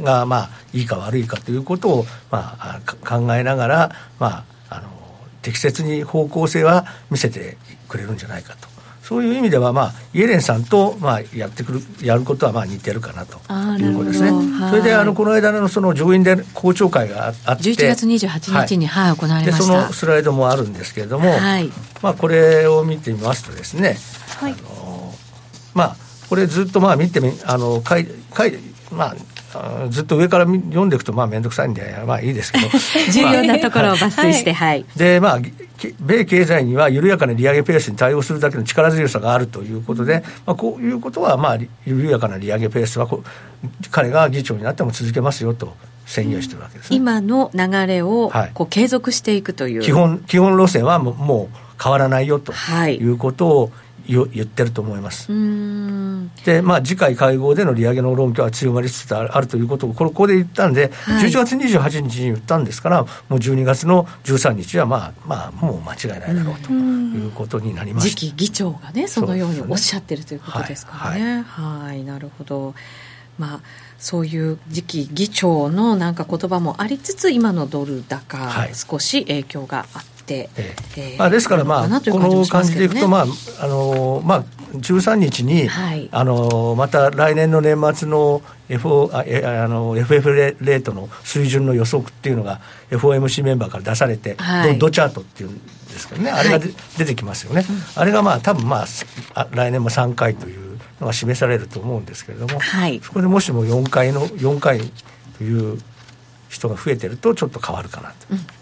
[0.03, 4.89] が、まあ、いいか悪いかということを、まあ、考えながら、まあ、あの
[5.41, 7.57] 適切に方向性は見せて
[7.87, 8.77] くれるんじゃないかと。
[9.07, 13.37] そういう意味では、まあ、イエレンさんと、まあ、やってくるやることはまあ似てるかなと
[13.81, 14.31] いうことですね。
[14.69, 19.51] それであのこの間のその上院で公聴会があって11月28日に、はい、はい、行われました。
[19.51, 23.95] でそのスライドもあるんですけれども、はい、まあ、これを見てみますとですね、
[24.41, 25.13] はい、あの
[25.73, 25.95] まあ、
[26.27, 28.57] これずっとまあ見てみあのかいかい
[28.91, 29.15] まあ
[29.89, 32.67] ずっと上から読んでいくとまあ面倒くさいんでまあいいですけど。
[33.11, 35.39] 重要なところを抜粋して、はい、でまあ
[35.99, 43.07] 米経済には緩やかな利上げペースに対応するだけの力強さがあるということで、まあ、こういうことはまあ緩やかな利上げペースは
[43.91, 52.53] 彼が議長になっても続けますよと宣言してるわけです、ね、今の流れをこう継続していくという、基本基本路線はもう変わらないよと
[52.87, 53.71] いうことを、
[54.07, 55.27] 言ってると思います。
[56.45, 71.41] で、まあ、次回会合での利上げの論拠は強まりつつあるということを、ここで言ったんで、はい、11月28日に言ったんですから、もう12月の13日は、まあ、まあ、もう間違いないだろうということになりまし次期議長がね、そのようにおっしゃってるということですからね。
[71.47, 72.75] はい、はい、なるほど。
[73.37, 73.59] まあ
[73.99, 81.15] そういう次期議長のなんか言葉もありつつ今のドル高、少し影響があって、ええ。
[81.17, 83.25] まあ、ですから、まあ、この感じでいくと、まあ
[83.61, 92.59] あのまあ、13日に、はい、あのまた来年の年末の FO ああの FF レートの水準の予測っていうのが
[92.91, 96.31] FOMC メンバーから出されて、はい、ドチャートっていうんですけどね。
[96.31, 98.85] あれが、はい、出てきますよね、あれがまあ多分ま
[99.33, 104.81] あ来年も3回というのが示されると思うんですけれども、はい、そこでもしも4回の4回
[105.37, 105.79] という
[106.49, 108.56] 人が増えてるとちょっと変わるかなと。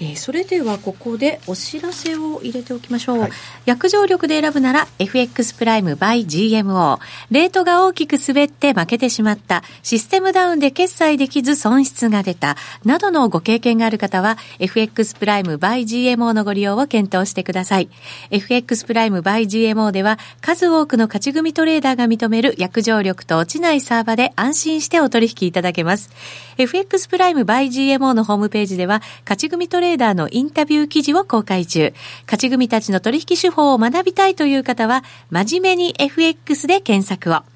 [0.00, 3.30] うんえー、それではここでお知らせを入れておきましょう、はい、
[3.64, 6.98] 約定力で選ぶなら FX プライム by GMO
[7.30, 9.62] レートが大きく滑って負けてしまった。
[9.82, 12.56] システムダウンで決済できず損失が出た。
[12.84, 17.88] などのご経験がある方は FX プライム by GMO のご利用を検討してください。
[18.30, 26.10] FX プライム by GMO では数多くの勝ち組トレーダーが認める約定力と落ちないサーバで安心してお取引いただけます。
[26.58, 31.94] FX プライム by GMO のホームページでは勝ち組トレーダーレーダーのインタビュー記事を公開中。
[32.24, 37.55] 勝ち組たちの取引手法を学びたいという方は、真面目に FX で検索を。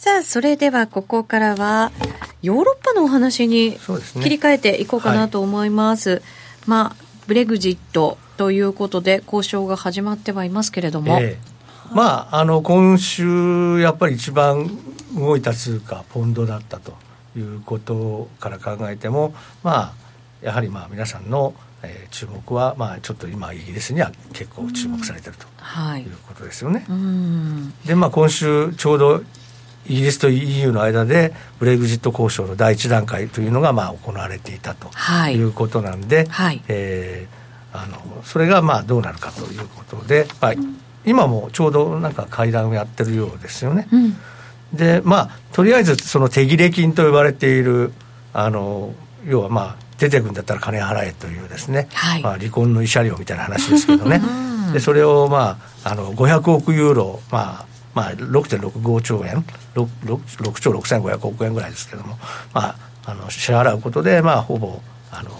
[0.00, 1.92] さあ、それではここからは、
[2.40, 3.72] ヨーロッパのお話に
[4.22, 6.02] 切り替えていこうかなと思います。
[6.02, 6.22] すねはい、
[6.68, 11.18] まあ、ブレグジットということで、交渉が始まってはいますけれども。
[11.20, 14.70] えー、まあ、あの今週、やっぱり一番
[15.14, 16.94] 動いた通貨、ポンドだったと
[17.36, 19.92] いうことから考えても、まあ、
[20.40, 26.86] やはりまあ皆さんの、えー、注目は、まあ、ちょっと今、イギリスには結構注目されてると、はい、いうことですよね。
[27.84, 29.22] で、まあ、今週、ちょうど
[29.90, 34.88] イギリスと EU の間でブレグジット交渉の第一段階というのがまあ行われていたと
[35.30, 35.42] い。
[35.42, 40.52] うことなんで、はい、えー、あのそれがまあどうなるかということで、まあ、
[41.04, 43.88] 今もちょうどなんか会談をやってるようですよね。
[43.92, 44.16] うん、
[44.72, 47.92] でまあとりあえずその手切れ金と呼ばれている
[48.32, 48.94] あの
[49.26, 54.22] 要はまあ出てくるんだったら金払えというですね、はい、まあ、離婚の慰謝料みたいな話ですけどね、
[54.72, 60.16] でそれを、まあ、あの500億ユーロ、まあ、まあ、6.65兆円 6, 6,
[60.50, 62.18] 6兆6500億円ぐらいですけども、
[62.54, 62.76] まあ、
[63.06, 65.30] あの支払うことで、まあ、ほぼあの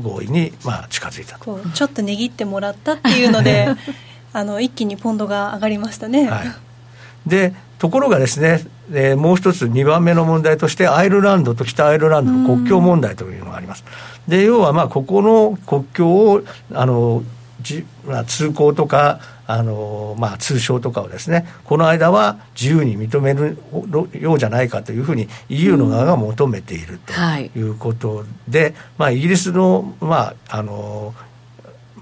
[0.00, 3.68] 合意に、まあ、近づいたとちょっと値切ってもらったっていうので
[4.32, 6.30] あの一気にポンドが上がりましたね。
[6.30, 6.54] はい、
[7.26, 13.84] でところがですね、えー、もう一つ2番目の問題としてアイルランドと北アイルランドの国境問題というのがあります。
[14.26, 16.42] で要はまあここの国境を
[16.74, 17.22] あの
[17.60, 23.58] じ、まあ、通行とかあの、まあ、通商とかをですねこの間は自由に認める
[24.20, 27.62] ようじゃないかというふうに EU の側が求めているとい。
[27.62, 31.14] うことで、うんはい、まあ、イギリスの,、まあ、あの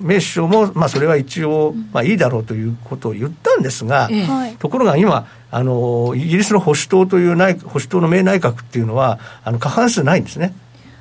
[0.00, 4.10] メッシュも、まあ、それは一応、まあ、いいだろうということを言ったんですが、
[4.58, 10.52] ところが今あの、イギリスの保守党という内保守党の名内閣っていうのは、あの過半数ないんですね。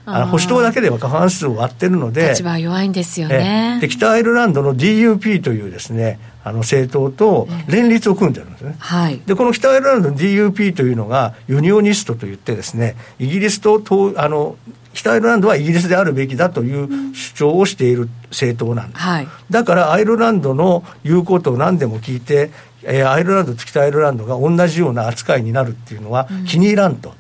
[0.05, 3.79] あの保守党だけでは過半数を割ってるので、立場弱いんですよね。
[3.81, 8.75] で北アイルランドの DUP というですね、あの政党と連立を組んでるんですね。
[8.77, 13.81] はい、でこの北アイルランドの DUP というのがユニオニストといってですね、イギリスと
[14.17, 14.57] あの
[14.93, 22.51] 北アイルランドはイギリスであるべきだという主張をしている政党なんです、はい、だからアイルランドの言うことを何でも聞いて、
[22.85, 27.13] えー、アイルランドと北アイルランドが同じような扱いになるっていうのは気に入らんと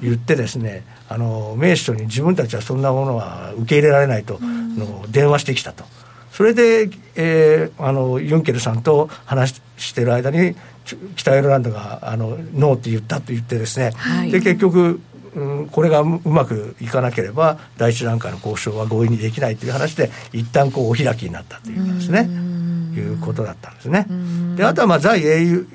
[0.00, 5.84] 言ってですね、あの名士に自分たちはそんなものは受け入れられないと、の電話してきたと。
[6.32, 10.54] それで、えー、あのユンケルさんと話してる間に
[11.16, 15.00] 北アイルランドがあのノーって言ったと言ってですね、はい、で結局
[15.34, 22.28] うん、これがうまくいかなければ第一段階の交渉は合意にできないという話で一旦こうお開きになったというですね
[22.98, 24.06] いうことだったんですね。
[24.56, 25.66] であとはまあ在 EU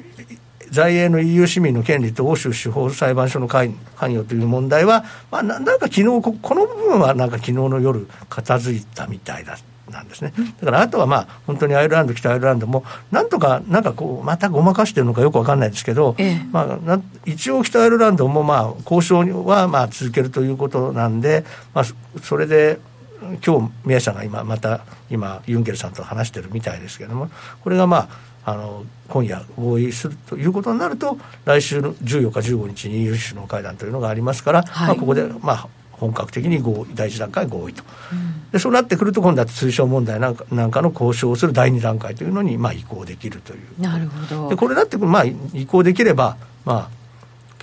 [0.73, 9.55] 在英の EU 市民の権利と欧州司法裁判所の関与という問題は、まあ、なんか昨日この部分はなんか昨日の夜片付いたみたいだ
[9.91, 10.33] なんですね。
[10.61, 21.85] だからあとはまあ本当にアイルランド、北アイルランドも、なんとか、なんかこう、またごまかしてるのかよくわかんないですけど、ええ、まあ、一応北アイルランドもまあ交渉はまあ続けるということなんで、まあ、
[22.21, 22.79] それで、
[23.45, 27.29] 今日宮下さんが今また今ユンケルさんと話してるみたいですけれども
[27.63, 43.81] これがまああの今夜合意するということになると来週の14日15日に EU 首脳会談というのがありますから、はい、まあ、ここでまあ本格的に合意第一段階合意と、うん、でそうなってくると今度は通商問題なんかなんかの交渉をする第二段階というのにまあ移行できるという。
[43.81, 44.49] なるほど。
[44.49, 47.02] でこれだってまあ移行できればまあ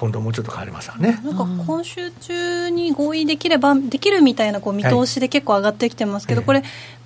[0.00, 1.20] ポンドもうちょっと変わりますよね。
[1.22, 6.62] なんか今週中に合意できればできるみたいなこう見通しで結構上がってきてますけど、はい、これ、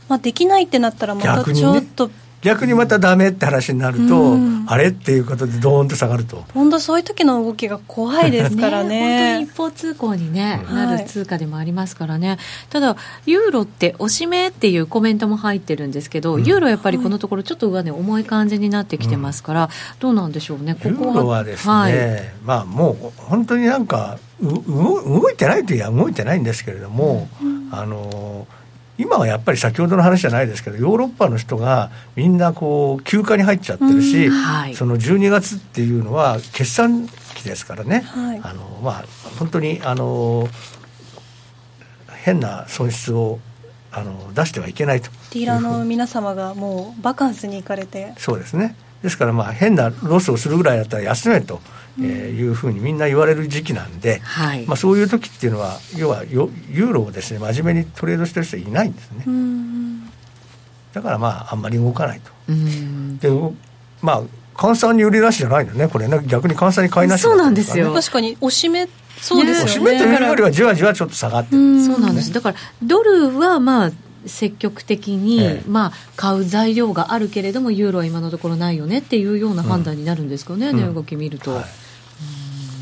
[0.09, 2.09] まあ、できないってなったらまたちょっと、
[2.45, 6.45] 逆にまたダメって話になると、うん、あれっていうことでドーンと下がると。
[6.53, 8.89] 本当そういう時の動きが怖いですからね。
[8.89, 12.39] ね本当に一方通行に、ね、なる通貨でもありますからね、はい、
[12.69, 20.93] ただユーロっておしめっていうコメントも入ってるんですけど、うん、ユーロやっぱりこのところちょっと上値、ね、重い感じになってきてますから、どうなんでしょうねここは。
[20.93, 28.47] ユーロはですね、はい、まあもう本当になんか動いてないといえば動いてないんですけれども、うん、あの
[28.97, 39.05] 今はやっぱり先ほどの話じゃないですけどヨーロッパの人がみんなこう休暇に入っちゃってるし、はい、その12月っていうのは決算期ですからね、はい、あのまあ、
[39.39, 40.49] 本当にあの
[42.25, 43.41] 変な損失を
[43.93, 45.11] あの出してはいけないと。
[45.33, 48.13] ディーラーの皆様がもうバカンスに行かれて。
[48.17, 48.75] そうですね。
[49.03, 51.61] ですからまあ変なロスをするぐらいだったら休めと。
[52.01, 59.25] えー、いうふうにみんな言われる時期なんで、はい、まあ、そういう時っていうのは要はユーロをですね真面目にトレードしてる人いないんですね。
[60.93, 62.31] だからまああんまり動かないと。
[63.21, 63.31] で
[64.03, 64.23] まあ
[64.55, 66.21] 換算に売りなしじゃないのねこれね。
[66.27, 67.93] 逆に換算に買いなし、ね、そうなんですよ。
[67.93, 68.89] 確かにおしめ
[69.21, 69.65] そうですよね。
[69.65, 72.33] おしめというよりはじわじわちょっと下がってる、ね、そうなんです。
[72.33, 73.93] だからドルはまあ
[74.27, 81.57] 積極的に、ええ、まあ、買う材料があるけれどもユーロは今のところないよねっていうような判断になるんですかね、うん、値動き見ると。
[81.57, 81.65] はい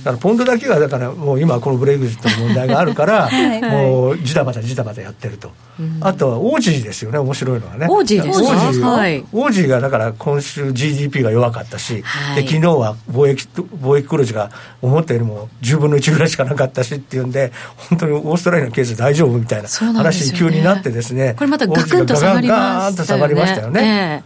[0.04, 7.86] だからポンドだけがだからもう今このブレイクジットの問題があるから はい、もうジタバタジタバタやってると、うん、あとはオージーですよね面白いのはね。
[7.88, 13.46] オージーですオージー、はい、オージーがだから今週 GDP が弱かったし、はい、で昨日は貿易
[13.80, 14.50] 貿易黒字が
[14.80, 24.24] 思ったよりも10分の1ぐらいしかなかったしっていうんで本当にオーストラリアのケース大丈夫みたいな話に急になってですねこれまたガクンと下がりましたよね、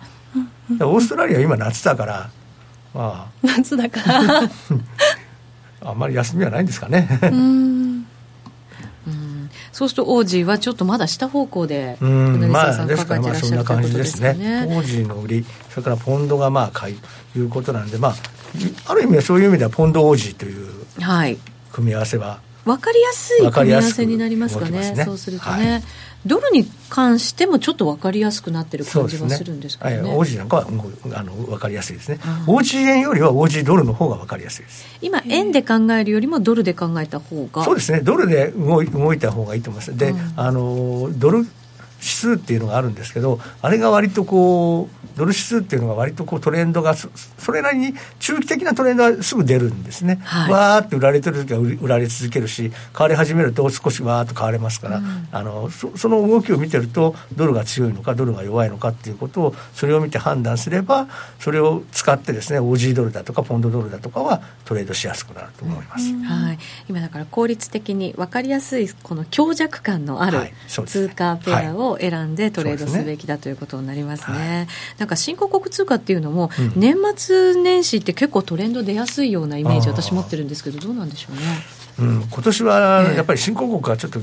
[0.71, 2.31] えー、オーストラリア今夏だから
[2.97, 3.31] まあ。
[3.47, 4.43] 夏だから
[5.89, 7.09] あんまり休みはないんですかね。
[9.73, 12.51] そうすると王子はちょっとまだ下方向でうん。
[12.51, 14.67] まあですからまあそんな感じですね。
[14.71, 16.99] 王子の売りそれからポンドがまあ買い
[17.35, 18.17] ということなんでまあ
[18.87, 20.67] ある意味はそういう意味ではポンド王子という
[21.73, 25.05] 組み合わせは、はい分かりやすい組み合わせになりますかね、ね。
[25.05, 25.83] そうするとね、はい、
[26.25, 30.01] ドルに関してもちょっと分かりやすくなってる感じがするんですかね。
[30.01, 30.67] ねはい、OG なんかは
[31.15, 32.19] あの分かりやすいですね。
[32.49, 34.87] うん、OG 円よりは OG ドルの方が分かりやすいです。
[35.03, 37.65] 今円で考えるよりもドルで考えた方が。
[37.65, 38.01] そうですね。
[38.01, 39.97] ドルで動い動いた方がいいと思います。
[39.97, 41.47] で、うん、あのドル
[42.07, 47.11] 指数っていうのがあるんですけどあれが割とこうドル指数っていうのが割とこうトレンドがそ
[47.53, 61.09] れなりに中期的なトレンドはすぐ出るんですね、はい、わーって売られてる時は売られ続けるし買われ始めると少しわーっと買われますから、うん、あのそその動きを見てるとドルが強いのかドルが弱いのかっていうことをそれを見て判断すれば
[61.41, 74.27] それを使ってですね OG ドルだとかポンドドルだとかはトレードしやすくなると思います、うん、はい、今だから効率的に分かりやすいこの強弱感のある通貨ペアを、選んでトレードすべきだということになりますね。
[74.27, 74.67] すねはい、
[74.99, 81.43] なんか新興国通貨っていうのも、年末年始って結構トレンド出やすいようなイメージ、私持ってるんですけど、どうなんでしょうね。
[81.99, 84.21] うん、今年はやっぱり新興国はちょっと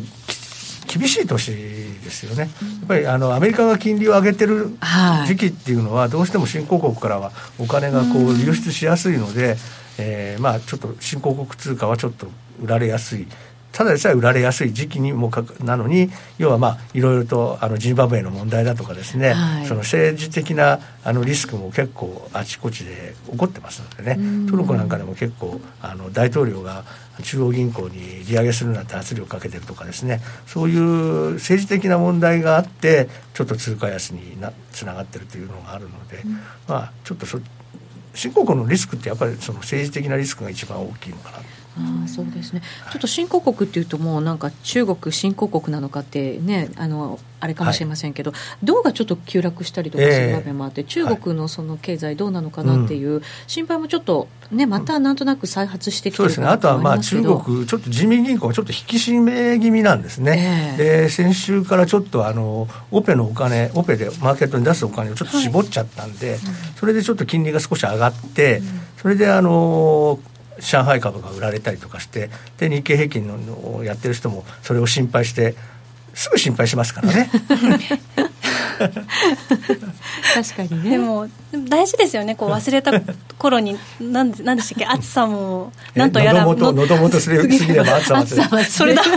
[0.88, 2.48] 厳しい年ですよね、や
[2.86, 4.78] っぱりあのアメリカが金利を上げてる
[5.26, 9.58] 時期っていうのは、どうしても新興国からはお金がこう流出しやすいので、
[9.98, 12.28] えー、まあちょっと新興国通貨はちょっと
[12.62, 13.28] 売られやすい。
[13.74, 26.86] ただでさえ売られやすい時期にもかなのに要はまあいろいろとあのジンバブエの問題だとかですね、はい、その政治的なあのリスクも結構あちこちで起こってますのでねトルコなんかでも結構あの大統領が
[27.24, 36.34] 中央銀行に利上げするなんて圧力をかけてるとかですねそういう政治的な問題があってちょっと通貨安になつながってるというのがあるので、うん、
[36.68, 37.40] まあちょっとそ
[38.16, 41.40] 新興国のリスクってやっぱりその政治的なリスクが一番大きいのかな
[41.78, 42.62] あそうですね、
[42.92, 66.40] ちょっと新興国っていうと、もうなんか中国、新興国なのかってね、あのあれかもしれませんけど、はい、銅がちょっと急落したりとかする場面もあって、えー、中国のその経済どうなのかなっていう心配もちょっとね、またなんとなく再発してきてる、そうですね、あとはまあ中国、ちょっと人民銀行がちょっと引き締め気味なんですね、えー、で先週からちょっとあのオペのお金、オペでマーケットに出すお金をちょっと絞っちゃったんで、はい、
[66.78, 68.66] それでちょっと金利が少し上がって、うん、
[69.02, 70.20] それであの
[70.64, 75.56] 上海株が売られたりとかしてで日経平均のをやってる人もそれを心配して
[76.14, 77.30] すぐ心配しますからね。
[78.78, 80.90] 確かにね。
[80.92, 81.28] でも
[81.70, 82.36] 大事ですよね。
[82.36, 82.92] こう忘れた
[83.38, 84.86] 頃に何でしたっけ？
[84.86, 89.02] 暑さもなんとやら喉元喉元すぎれば暑さもそれだ。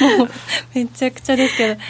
[0.00, 0.30] もう
[0.74, 1.80] めちゃくちゃですけど。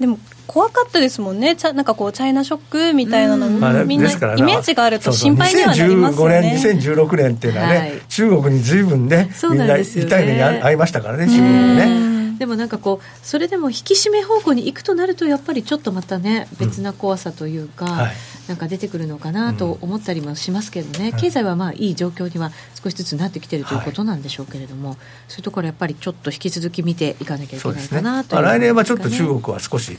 [0.00, 0.18] でも
[0.56, 6.56] 怖かったですもんね、なんかこう、チャイナショックみたいなの、うん、みんなイメージがあると心配にはなりますよね。
[6.56, 11.42] そうそう2015年、2016年っていうのはね、はい、中国にずいぶんね、みんな痛い目に遭いましたからね、中国
[11.76, 12.06] ね。
[12.38, 17.92] でもなんかこうそれでも引き締め方向に行くとなるとやっぱりちょっとまたね別な怖さというか、うん。
[17.92, 18.14] はい、
[18.48, 22.52] なんか出てくるのかなと思ったりもしますけどね、うん、経済はまあいい状況には
[22.82, 24.98] 少しずつなってきてるということなんでしょうけれども、はい、
[25.28, 28.42] そういうところやっぱりちょっと引き続き見ていかなきゃいけないかなと、ね。
[28.42, 29.96] まあ、来年はちょっと中国は少し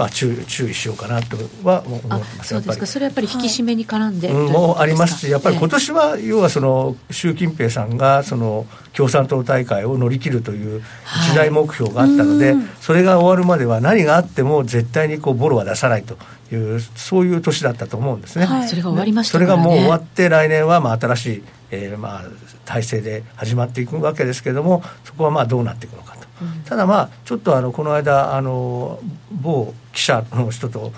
[0.00, 2.48] まあ、注注意しようかなとは思ってます。
[2.48, 2.86] そうですか。
[2.86, 10.82] それやっぱり引き締めに絡んで、はい、もありますしやっぱり今年は要はその習近平さんがその共産党大会を乗り切るという
[11.28, 16.16] 一大目標があったので、はい、それが終わるまでは何があっても絶対にこうボロは出さないと
[16.50, 21.42] いうそういう年だったと思うんですね、はい、それが終わりました、ね、それがもう終わって来年はまあ新しい、
[21.72, 22.22] えー、まあ
[22.64, 26.19] 体制で始まっていくわけですけれどもそこはまあどうなっていくのか
[26.64, 30.92] ただまあちょっとあのこの間あの某記者の人と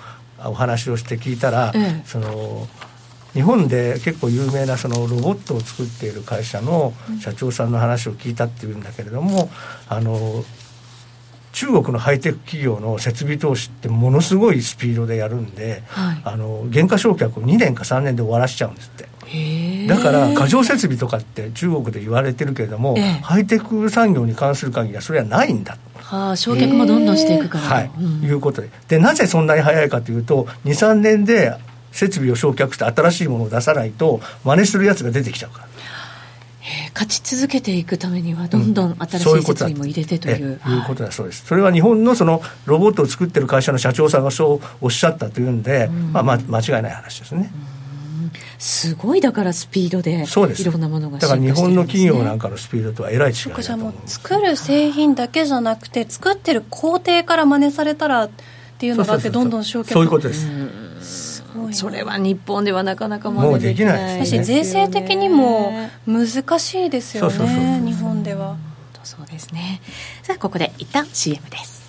[0.45, 2.67] お話をして聞いたら、ええ、その
[3.33, 9.49] 日本で結構有名なそのロボットを作っている会社の社長さんの話を聞いたっていうんだけれども、
[9.89, 10.43] あの
[11.53, 19.12] 中国のハイテク企業の設備投資ってものすごいスピードでやるんで、はい、あの減価償却を2年か3年で終わらしちゃうんですって。
[19.87, 25.77] だから過剰設備とかって中国で言われてるけれども、ハイテク産業に関する限りはそれはないんだ。
[26.13, 27.63] はあ、焼却もどんどんしていくから。
[27.63, 28.69] はい、うん、いうことで。
[28.87, 31.55] でなぜそんなに早いかというと23年で
[31.91, 35.67] 設備を焼却して新しいものを出さないと真似するやつが出てきちゃうから。
[36.93, 40.61] 勝ち続けていくためにはどんどん新しい設備も入れてという。
[40.65, 40.77] うん、い。
[40.79, 41.45] うことだそうです。
[41.45, 47.51] それは日本のそのロボットを作ってる会社の社長さんがそうおっしゃったというんで、うん、まあ、まあ間違いない話ですね。
[48.57, 53.93] すごいだからスピードでいろんなものが、ね、だから日本の企業なんかのスピードとはえらい違いだと思う。
[54.05, 58.29] 作る製品だけじゃなくて作ってる工程から真似されたらっ
[58.77, 65.71] ていうのがあってどんどん消去そういうことです、それは日本ではなかなか真似できないです、ね、税制的にも
[66.05, 66.27] 難
[66.59, 68.57] しいですよね日本では。
[69.03, 69.81] そうですね
[70.21, 71.83] さあここで一旦 CM です。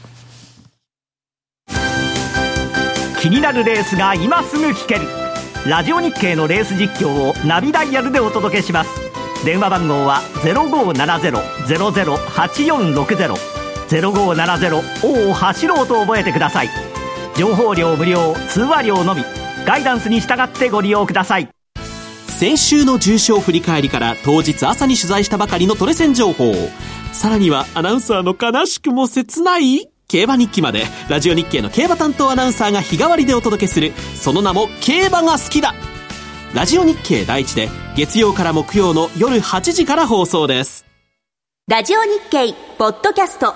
[3.20, 5.23] 気になるレースが今すぐ聞ける
[5.66, 8.90] ラジオ日経のレース実況をナビダイヤルでお届けします。
[9.46, 13.34] 電話番号は0570-008460
[13.88, 16.70] 0570を走ろうと覚えてください。
[17.34, 19.24] 情報量無料通話料のみ。
[19.64, 21.48] ガイダンスに従ってご利用ください。
[22.26, 26.52] 先週の重賞振り返りから当日朝に取材したばかりのトレセン情報。
[27.12, 29.88] さらにはアナウンサーの悲しくも切ない？
[30.08, 35.74] 競馬日記までラジオ日経の競馬担当アナウンサーが日替わりでお届けするその名も競馬が好きだ。
[36.54, 40.84] ラジオ日経第一で月曜から木曜の夜8時から放送です。
[41.68, 43.54] ラジオ日経ポッドキャスト。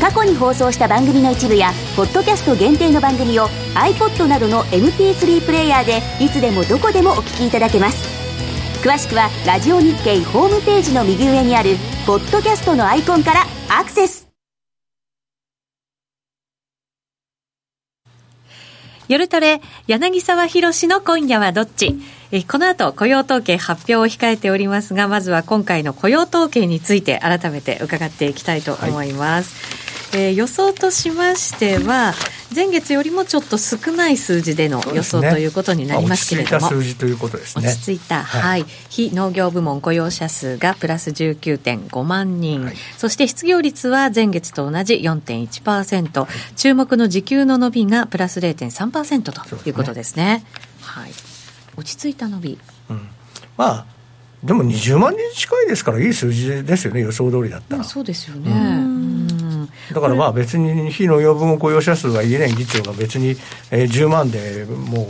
[0.00, 8.27] 過去に放送した番組の一部やポッドキャスト限定の番組を iPod などの MP3 プレイヤーでいつでもどこでもお聞きいただけます。
[8.82, 11.74] 詳しくはラジオ日経ホームページの右上にある
[12.06, 14.28] ポッドキャストのアイコンからアクセス。
[19.08, 21.96] 夜トレ柳沢博の今夜はどっち？
[22.30, 30.26] えこの後雇用統計発表を控えておりますがまずは今回の雇用統計について改めて伺っていきたいと思います、はい。
[30.26, 32.12] えー、予想としましては
[32.54, 37.68] 前月よりもちょっと少ない数字での予想ということになりますけれども、ね、落ち着いた数字ということですね。
[37.68, 50.44] 落ち着いた、はい、はい、非農業部門雇用者数がプラス19.5万人、はい、そして失業率は前月と同じ4.1%、はい、注目の時給の伸びがプラス0.3%ということですね、ね、
[50.80, 51.10] はい。
[51.76, 53.08] 落ち着いた伸び、うん、
[53.56, 53.86] まあ
[54.42, 57.00] でも20万人近いですからいい数字ですよね。
[57.00, 57.84] 予想通りだったら。
[57.84, 58.77] そうですよね、うん
[59.92, 63.30] だからまあ別に非農業分雇用者数はイエレン議長が別に、
[63.70, 65.06] えー、10万でも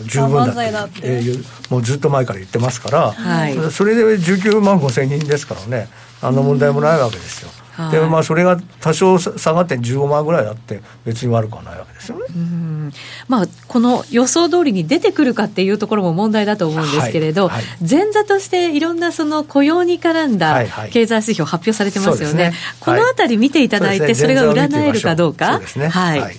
[0.00, 5.88] う十分だって、えー、もうずっと前から言ってますから、はい、それで19万5千人ですからね
[6.22, 7.65] あの問題もないわけですよ。
[7.76, 12.24] はい、でまあ、それが多少下がって15万ぐらいあって別に悪くはないわけですよね、
[13.28, 22.52] まあ、この予想通りに出てくるかっていうところも問題だと思うんですけれど、はいはい、前座としていろんなその雇用に絡んだ経済指標発表されてますよね、はいはい。
[22.52, 25.60] ね、このあたり見ていただいて、それが占えるかどうか。
[25.90, 26.36] はい。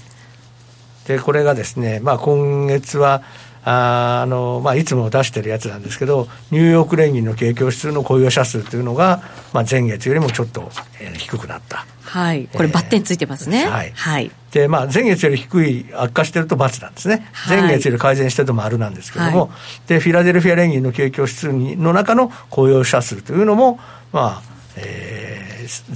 [1.08, 3.24] でこれがですね、まあ、今月は
[3.70, 11.86] あのまあ、いつも出してるやつなんですけど、ニューヨーク連銀の景況指数の雇用者数というのが、まあ、前月よりもちょっと、えー、低くなった。
[12.04, 13.64] はい、これ、バッテンついてますね。
[13.64, 19.50] えー、はい、はい、で、まあ、前月より低い、悪化してると×なんですね、はい、前月より改善してると丸なんですけども、はい、
[19.90, 23.82] でフィラデルフィア連銀の景況指数の中の雇用者数というのも、
[24.14, 25.27] まあえー、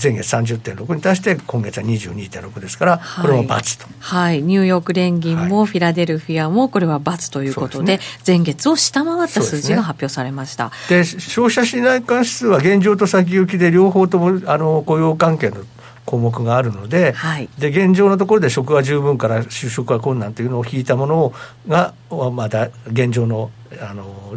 [0.02, 10.72] 前月30.6に対して今月は22.6ですから、これも×と、はい、ニューヨーク連銀もフィラデルフィアもこれは×ということで、前月を下回った数字が発表されました。
[10.90, 15.64] で、消費者信頼感指数は現状と先行きで両方ともあの雇用関係の
[16.06, 21.34] 項目があるのではい、で現状のところで職は十分から就職は困難というのを引いたもの
[21.68, 21.94] が
[22.34, 24.34] まだ現状のあの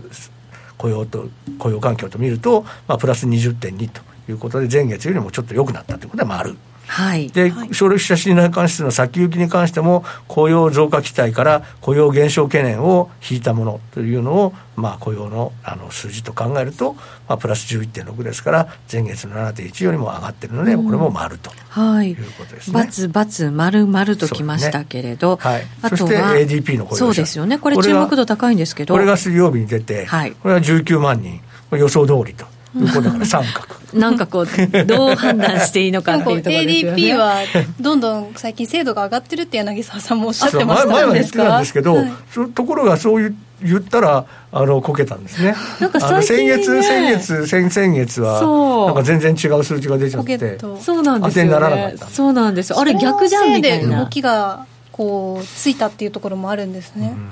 [0.76, 1.28] 雇用と
[1.59, 6.57] 雇用環境と見ると、まあ、プラス20.2ということで、前月よりもちょっと良くなったということは、まあ、ある。
[6.87, 16.95] はい、で、消費者信頼感指数の先行きに関しても、雇用増加期待から雇用減少懸念を引いたものというのを、まあ、雇用のあの数字と考えると、
[17.29, 22.81] まあ、プラス11.6ですから、前月の7.1よりも上がってるので、これも丸と、はい、いうことですね。
[22.81, 31.41] ×、×、丸、丸ときましたけれど、ね、はい、あとそして ADP の雇用そうですよね、これ、注目度高いんですけど、これが水曜日に出て、はい、これは19万人、
[31.72, 32.54] 予想通りと。
[32.79, 34.47] いうことだから三角なんかこう、
[34.87, 37.03] どう判断していいのかっていうところですよね。
[37.03, 37.37] ADP は
[37.81, 42.11] どんどん最近精度が上がってるって柳沢さんもおっしゃってました前は言ってたんですけど、はい、
[42.55, 45.55] ところがそういう言ったらあのこけたんですね。
[45.81, 52.75] なんか最近、ね、先月先月先々月はなんか全然違う数字が出ちゃってそうなんですよ、ね、そうなんです。
[52.75, 54.01] あれ逆じゃんみたいな。
[54.01, 57.14] 動きがこうついたっていうところもあるんですね。
[57.16, 57.31] うん、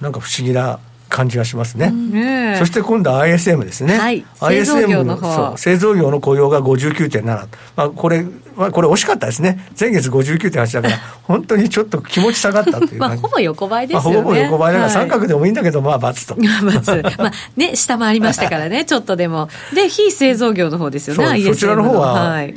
[0.00, 0.80] なんか不思議な
[1.10, 8.24] 感じがしますね、うん、そして今度は ISM ですね、はい、製造業の製造業の雇用が59.7、まあ、これ、
[8.56, 9.58] まあ、これ惜しかったですね。
[9.78, 14.72] 前月59.8だから 本当にちょっと気持ち下がったというまあほぼ横ばいですよね、まあ、ほぼ横ばい。
[14.72, 17.32] だから三角でもいいんだけど、まあ×と×まあ。
[17.56, 19.48] ね下回りましたからね ちょっとでも。
[19.74, 22.54] で非製造業の方ですよねそちらの方は、はい、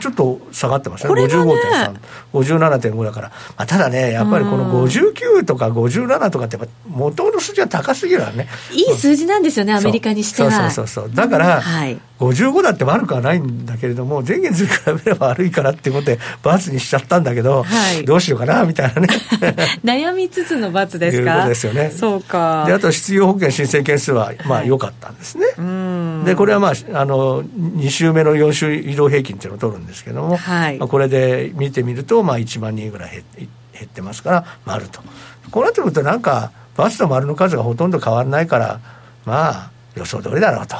[0.00, 1.14] ちょっと下がってましたね。
[1.14, 1.94] ね55.3
[2.32, 8.48] 57.5だから、まあ、ただねやっぱりこの59とか57とかって元の数字は高すぎるわね。
[8.72, 10.50] いい数字なんですよね、アメリカにしては。
[10.50, 19.08] そうそうそうだから、はい、55だって悪くはないんだけれども前月に比べれば悪いからってことで罰にしちゃったんだけど、はい、どうしようかなみたいなね。
[19.84, 21.32] 悩みつつの罰ですか？
[21.32, 21.92] いうことですよね。
[21.94, 22.64] そうか。
[22.66, 30.78] であと失業保険申請件数はまあ良かったんですね、はい、でこれはまああの2週目の4週移動平均っていうのを取るんですけども、はい。
[30.78, 33.48] まあ、これで見てみるとまあ1万人ぐらい減
[33.78, 35.00] 減ってますから丸と。
[35.50, 38.80] こうなってくるとなんかバスと丸の数がほとんど変わらないから
[39.26, 40.76] まあ予想通りだろうと。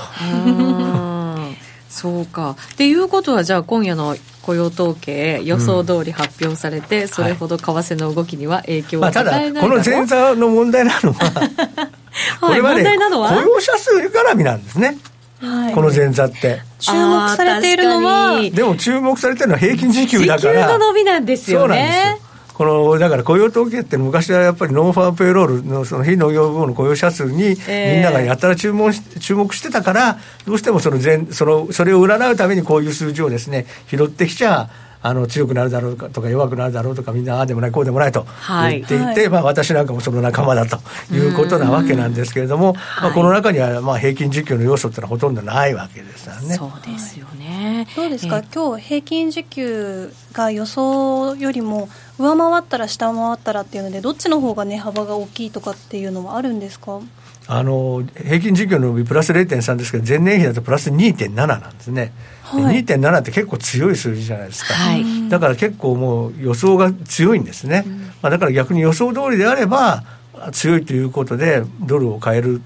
[1.97, 2.57] そうか。
[2.75, 11.33] っていうことは、じゃあ今夜の雇用統計、予想通り発表されて、うん、それほど為替の動きには影響を与えない、まあ、ただ、この前座の問題なのは、
[12.41, 14.99] これはね、雇用者数絡みなんですね。
[15.41, 16.61] はい、この前座って。
[16.79, 20.55] 注目されているのはでも注目されてるのは平均時給だから。
[20.55, 21.67] 時給の伸びなんですよね。
[21.67, 22.26] そうなんですよ
[22.57, 34.71] このだから雇用統計って昔はやっぱり non-farm payroll のその非農業部門の雇用者数にみんながやったら注目し注目してたからどうしてもその前そのそれを占うためにこういう数字をですね拾ってきちゃ
[35.03, 38.27] あの強くなるだろうかとか弱くなるだろうとかみんなああでもないこうでもないと
[38.71, 40.79] 言っていて、はい、まあ、私なんかもその仲間だと
[41.13, 46.55] いうことなわけなんですけれども、まあ、この中にはまあ平均時給の要素っていうのはほとんどないわけですよね。
[46.57, 47.87] そうですよね。
[47.95, 51.89] どうですか、今日平均時給が予想よりも
[52.19, 57.01] 上回ったら下回ったらっていうのでどっちの方が値幅が大きいとかっていうのはあるんですか？
[57.49, 62.13] あの平均時給の伸びプラス0.3ですけど前年比だとプラス2.7なんですね。
[62.43, 70.05] はい、2.7って結構強い数字じゃないですか、はい、だから結構もう予想が強いんですね、うん、まあ、だから逆に予想通りであれば
[70.53, 72.63] 強いということでドルを買える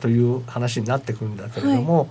[0.00, 2.08] という話になってくるんだけれども、はい、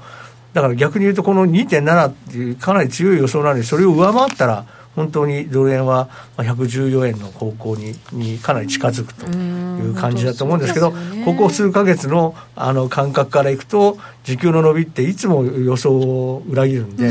[0.53, 4.65] だから逆に言うとこの2.7っていうかなり強い予想なのにそれを上回ったら
[4.95, 17.09] 本当にドル円は114円の方向ににかなり近づくという感じだと思うんですけど、ね、ここ数か月のあの感覚からいくと時給の伸びっていつも予想を裏切るんで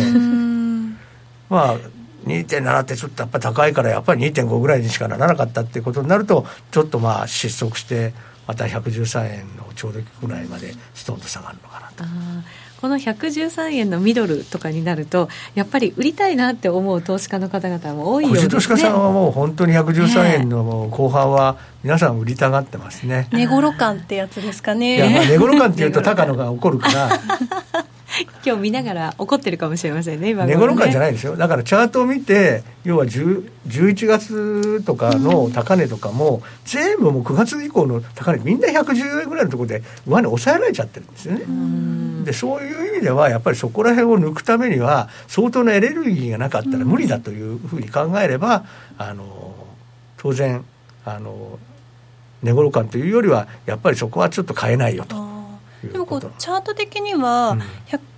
[1.48, 1.78] まあ
[2.26, 8.12] 2.7ってちょっとやっぱり高いからやっぱり2.5ぐらいにしかならなかったっていうことになるとちょっとまあ失速して
[8.46, 12.04] また113円のちょうどぐらいまでストンと下がるのかなと。
[12.80, 18.50] この113円のミドルとかになるとやっぱり売りたいなって思う投資家の方々も多いようですね。
[18.50, 23.28] 投資家さんはもう本当に113円の後半は皆さん売りたがってますね。
[23.32, 24.96] 寝頃感ってやつですかね。
[24.96, 27.20] いやまあ寝頃感っていうと高野が起こるから
[28.44, 30.54] 今日見ながら怒ってるかもしれませんね今ね。
[30.54, 31.36] 寝頃感じゃないですよ。
[31.36, 42.24] だからチャートを見て要は11月とかの高値とかも、全部もう9月以降の高値みんな110円ぐらいのところで上値抑えられちゃってるんですよね。
[42.24, 48.64] でそういう意味ではやっぱりそこら辺を抜くためには相当なエネルギーがなかったら無理だというふうに考えれば
[48.98, 49.54] あの
[50.16, 50.64] 当然
[51.04, 51.58] あの
[52.42, 55.29] 寝頃感というよりはやっぱりそこはちょっと買えないよと。
[55.82, 57.56] でもこうチャート的には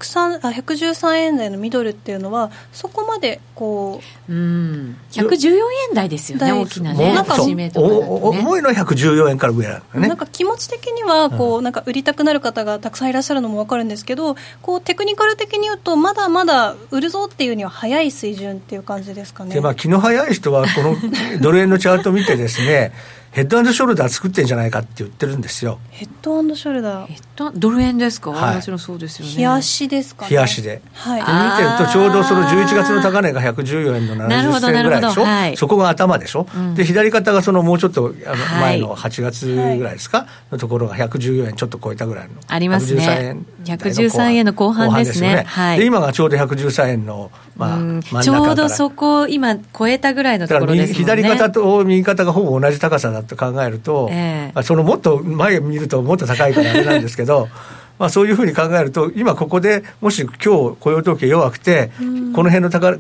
[0.01, 5.51] 103あ113円台のミドルっていうのはそこまでこう、うん、114
[5.91, 19.55] 円台ですよね大きなねなんかとか、ね、重いのは114円から上なのねなんか気持ち的にはこう、なんか売りたくなる方がたくさんいらっしゃるのも分かるんですけどこうテクニカル的に言うとまだまだ売るぞっていうには早い水準っていう感じですかね。
[19.55, 20.97] で、まあ、気の早い人はこの
[21.41, 22.93] ドル円のチャート見てですね
[23.33, 25.79] ヘッドショルダー作ってんじゃないかって言ってるんですよ。
[25.89, 27.11] ヘッドショルダー。
[27.11, 29.37] ヘッドドル円ですか、はい、もちろんそうですよね。
[29.37, 42.35] 冷やしですか、ね、冷やしで、はい、で見てるとちょうどその11月の高値が114円の70銭ぐらいでしょ、はい、そこが頭でしょ、うん、で左肩がそのもうちょっとあの前の8月ぐらいですか、のところが114円ちょっと超えたぐらいの。
[42.49, 43.39] ありますね。
[43.65, 47.79] 113円の後半ですね、ね、はい、で今がちょうど113円のま
[48.19, 51.23] あ、ちょうどそこ今超えたぐらいのところですもんね。
[51.23, 57.49] 左肩と右肩がほぼ同じ高さだと考えると、えー、そのもっと前見るともっと高いからあれなんですけど
[57.99, 60.33] まあそういうふうに考えると今ここでもし今
[60.71, 61.91] 日雇用統計弱くて、
[62.35, 62.97] この辺の高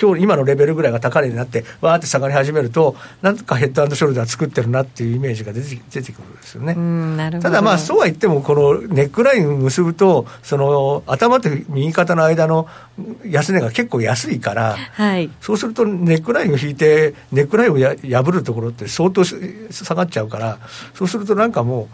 [0.00, 6.74] 今日今のレベルぐらいが高値になってわーって下がり始めるとなんとかヘッドショルダー作ってるなっていうイメージが出て出てくるんですよね。
[7.40, 12.68] ただまあそうは言ってもこのネックラインを結ぶとその頭と右肩の間の
[13.24, 20.58] 安値が結構安いから、はい、そうするとネックラインを引いてネックラインをや破るところって相当下がっちゃうから
[20.94, 21.88] そうするとなんかもう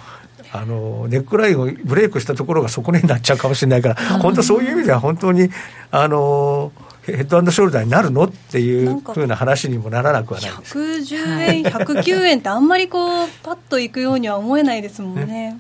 [0.53, 5.49] あのネックラインをブレイクしたところが底値になっちゃうかもしれないから本当そういう意味では本当に
[5.91, 6.73] あの
[7.03, 8.25] ヘッドショルダーになるの？
[8.25, 10.79] っていうふうな話にもならなくはないです。
[10.79, 15.59] 110円、109円ってあんまりこうパッといくようには思えないですもんね。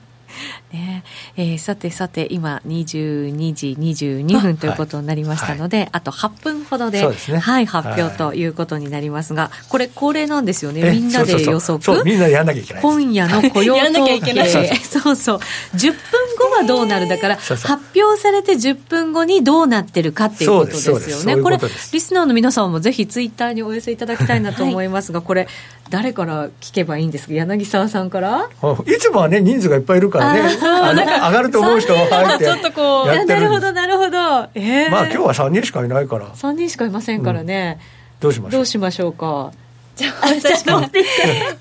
[0.73, 1.05] ね。
[1.37, 10.91] えー、さてさて今22時22分ということになりましたので、はい、あと8分ほどで、ね、はい、発表ということになりますが、これ恒例なんですよね。
[10.93, 12.05] みんなで予測？
[12.05, 14.47] みんなでやんなきゃいけない今夜の雇用統計。
[14.79, 15.39] そうそう。
[15.75, 15.97] 10分
[16.39, 21.43] 後はどうなるだから発表されて10分後にどうなってるかっていうことですよね。
[21.43, 21.59] これ
[21.93, 25.49] リスナーの皆さんもぜひツイッターにお寄せいただきたいなと思いますが、はい、これ
[25.89, 27.33] 誰から聞けばいいんですか？
[27.33, 28.49] 柳沢さんから？
[28.87, 33.07] いつもはね人数がいっぱいいるからね上がると思う人が入ってちょっとこう。
[33.07, 34.51] なるほどなるほど。
[34.55, 36.29] ええー、まあ今日は3人しかいないから。
[36.29, 38.59] 3人しかいませんからね、うん、どうしましょう？
[38.59, 39.53] どうしましょうか。
[39.97, 40.89] じゃあ私の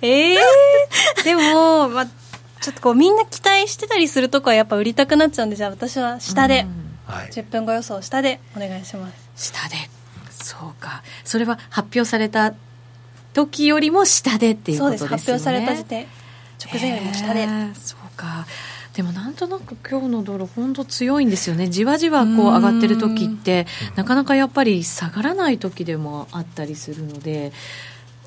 [0.01, 6.65] え えー、でも、まあ、ちょっとこうみんな期待してたりするとこはやっぱ売りたくなっちゃうんでじゃあ私は下で、
[7.07, 9.51] うん、10分後予想下でお願いします。
[9.51, 9.75] 下で。
[10.31, 11.03] そうか。
[11.23, 12.53] それは発表された
[13.33, 15.17] 時よりも下でっていうことですよね。
[15.17, 16.07] 発表された時点。
[16.63, 17.47] 直前よりも下で。
[17.75, 18.45] そうか
[18.99, 21.69] でもなんとなく今日のドル本当強いんですよね。
[21.69, 27.53] じわじわこう上がってる時ってなかなかやっぱり下がらない時でもあったりするので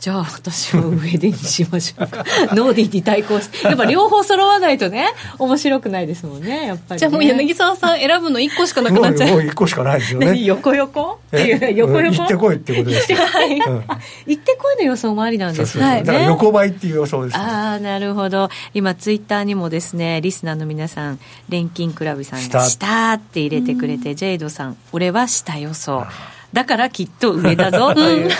[0.02, 2.24] じゃあ私は上でにしましょうか。
[2.56, 5.06] ノーディーに対抗してやっぱ両方揃わないとね
[5.38, 9.30] 面白くないですもんねやっぱり、ね、じゃあもう柳沢さん選ぶの1個しかなくなっちゃう。
[9.30, 10.36] もう 1個しかないですよね。
[10.42, 11.20] 横横？
[11.28, 12.16] っていう横横？
[12.16, 13.84] 行ってこいってことですよ、 はい、うん、
[14.26, 15.78] 行ってこいの予想もありなんです。
[15.78, 18.50] ね、はい、だから横ばいっていう予想です、ね、ああなるほど。
[18.74, 26.04] 今ツイッターにもですねリスナーの皆さん錬金クラブさんが「下」って入れてくれてジェイドさん「俺は下予想」
[26.52, 27.94] だからきっと上だぞ。
[27.94, 28.26] とい。
[28.26, 28.30] う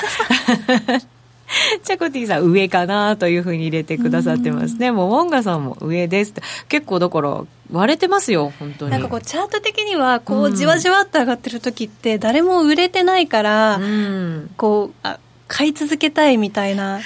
[1.82, 4.90] チャコティさん上かなというふうに入れてくださってますね。
[4.90, 6.34] もうウォンガさんも上です
[6.68, 8.90] 結構だから割れてますよ本当に。
[8.92, 17.00] なんかこうチャート的にはこうじわじわっと上がってる時って誰も売れてないから、うん、こうあ買い続けたいみたいな。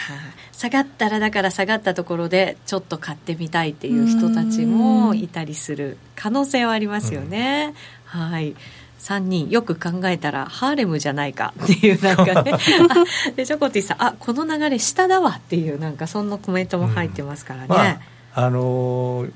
[0.53, 7.74] 下がったらだから下がったところでちょっと買ってみたいっていう人たちもいたりする可能性はありますよね。
[8.07, 8.57] はい。
[9.01, 12.53] 3人よく考えたらハーレムじゃないかっていうなんかね。
[13.36, 18.01] でチョコティさんあこの流れ下だわっていうなんかそんなコメントも入ってますからね、うんまあ、
[18.34, 19.32] あのー、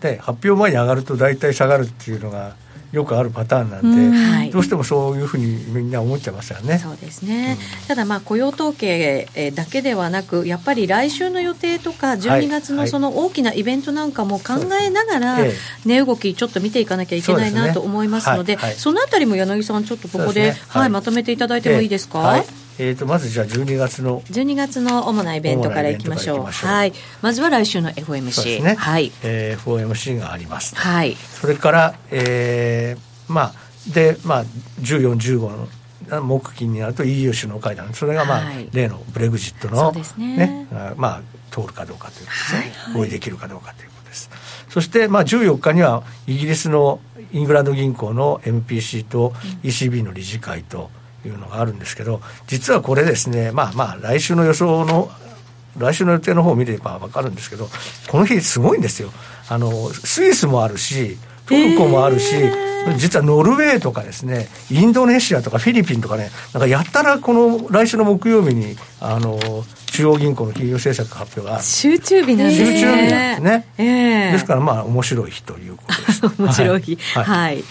[0.00, 2.54] で発表前に上がると大体下がるっていうのが
[2.92, 6.78] よくあるパターンなんで、どうしてもそういうふうにみんな思っちゃいますよね。
[6.78, 15.38] そうですね、うん、ただまあ雇用統計だけではなくやっぱり来週の予定とか12月のその大きなイベントなんかも考えながら
[15.86, 22.18] 値動きちょっと見ていかなきゃいけないなと思いますのでそのあたりも柳さんちょっとここで、はい、まとめていただいてもいいですか？
[22.18, 22.44] はい
[22.82, 26.42] えーと、まずじゃあ12月の12月の主なイベントからいきましょう。
[26.46, 26.92] はい。
[27.20, 33.54] まずは来週の FOMC ね、はい、えー、FOMC があります、はい、それから、えー、まあ
[33.94, 34.44] でまあ
[34.80, 35.68] 1415
[36.10, 37.94] の木金になると EU 首脳会談。
[37.94, 40.66] それがまあ、はい、例のブレグジットのね、ね
[40.96, 41.22] まあ
[41.52, 44.28] 通るかどうかということですね、はい、合意できるかどうかということです。
[44.70, 46.98] そしてまあ14日にはイギリスの
[47.30, 49.30] イングランド銀行の MPC と
[49.62, 55.10] ECB の理事会と、うんいうのがあるんですけど実はこれですねまあまあ来週の予想の
[55.78, 57.68] 来週の予定の方を見れば分かるんですけど
[58.10, 59.10] この日すごいんですよ。
[59.48, 69.38] あのスイスもあるしトルコもあるし、えー、実はノルウェーとかですねインドネシアとかフィリピンとかねなんかやったらこの来週の木曜日にあの
[69.86, 72.78] 中央銀行の金融政策発表が集中日なんですね。
[72.78, 76.26] 集中日なんですね、えー、ですからまあ面白い日ということです。
[76.40, 76.96] 面白い日。
[77.14, 77.64] はい、はい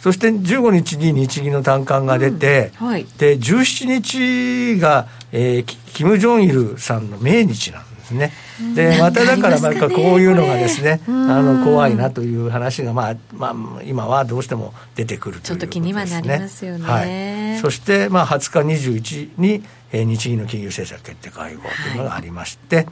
[0.00, 8.32] そして15日に日銀の短観が出て、うんはい、で17日が、えー、キム・ジョンイルさんの命日なんですね。
[8.74, 22.86] でまただからなんかこういうのがですねあの怖いなという話が、まあまあ、今はどうしても出てくるということです、ね、ちょっと気にはなりますよね、はい、そして、まあ、20日21に、えー、日銀の金融政策決定会合というのがありまして、はい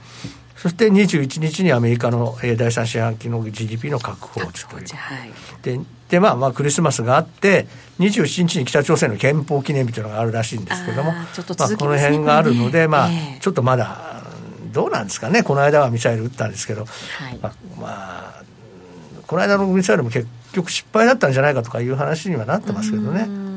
[0.59, 5.31] そして21日にアメリカの、えー、第3四半期の GDP の確保値という、はい、
[5.63, 7.67] でで、まあ、まあクリスマスがあって
[8.01, 11.27] 27日に北朝鮮の憲法記念日というのがあるらしいんですけども、まあ、
[11.77, 14.23] この辺があるので、まあ、えー、ちょっとまだ
[14.73, 15.43] どうなんですかね。
[15.43, 18.43] この間はミサイル撃ったんですけど、はい、まあ、まあ、
[19.27, 23.48] この間のミサイルも結局失敗だったんじゃないかとかいう話にはなってますけどね。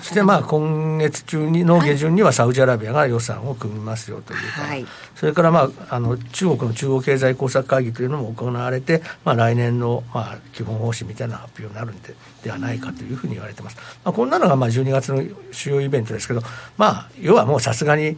[0.00, 13.76] してまあ今月中にの下旬にはサウジアラビアが予算を組みますよというか、はい、それからまああの中国の中央経済工作会議というのも行われて、まあ、来年のまあ基本方針みたいな発表になるんでではないかというふうに言われてます。
[14.04, 15.22] まあ、こんなのがまあ12月の
[15.52, 16.42] 主要イベントですけど、
[16.76, 18.16] まあ、要はもうさすがに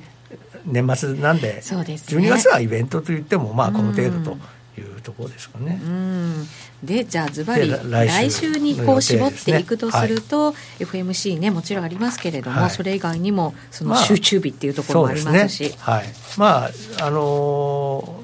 [0.66, 4.57] 年末なんで、そうです、ね、12月はイベントといってもまあこの程度と。
[4.78, 5.80] いうところですかね。
[6.82, 8.48] でじゃあずばり来週。
[8.58, 16.14] にこう絞っていくとすると、ねはい、FMC ねもちろんありますけれども、はい、それ以外にもその集中日っていうところもありますし、まあね、はい。
[16.36, 18.22] まああの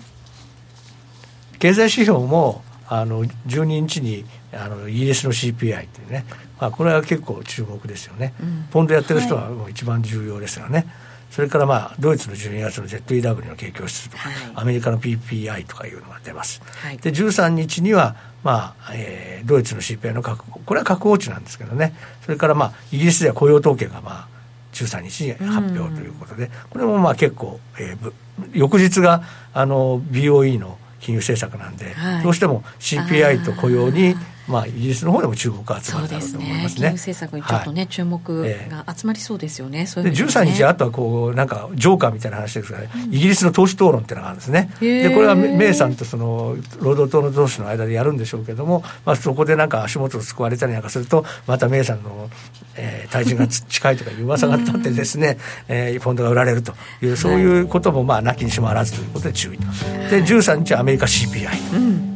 [1.54, 6.24] ー、経済指標もあの12日にあのイギリスの CPI っていうね、
[6.60, 10.78] まあ、これは結構注目ですよね、うん、ポンドやってる人はもう一番重要ですよね。
[10.78, 10.86] はい
[11.34, 18.14] それからまあドイツの12月の ZEW の景況指数とか、はい、アメリカの PPI とかいうのが出ます、はい、で13日には
[18.44, 21.94] まあえー、ドイツの CPI の確保これは確保値なんですけどね。
[22.22, 24.28] それからまあイギリスでは雇用統計がまあ
[24.74, 28.12] 13日に発表ということで、これもまあ結構、えー、
[28.52, 29.22] 翌日が
[29.54, 34.14] あの BOE の金融政策なんで、はい、どうしても CPI と雇用に
[34.46, 36.90] まあ、イギリスの方でも注目が集まるだろうと思いますね。
[36.90, 39.86] 政策にちょっとね、はい、注目が集まりそうですよね。
[39.86, 44.70] そういう、ね、で13日あとはこうなんかジョーカーみたいな話ですが、ね、うん、イギリスの党首討論っていうのがあるんですね。
[44.80, 52.28] でこれはメイさんとその労働党の同士の間でやるんでしょうけども、まあそこでなんか足元を救われたりなんかするとまたメイさんの、
[52.76, 55.38] えー、体重が近いとかいう噂が立ってですね、
[55.68, 59.64] うん、えー、フォンドが売られるというそういうこともまあなきにしもあらずということで注意と。
[60.10, 61.76] で13日はアメリカ CPI と。
[61.76, 62.13] うん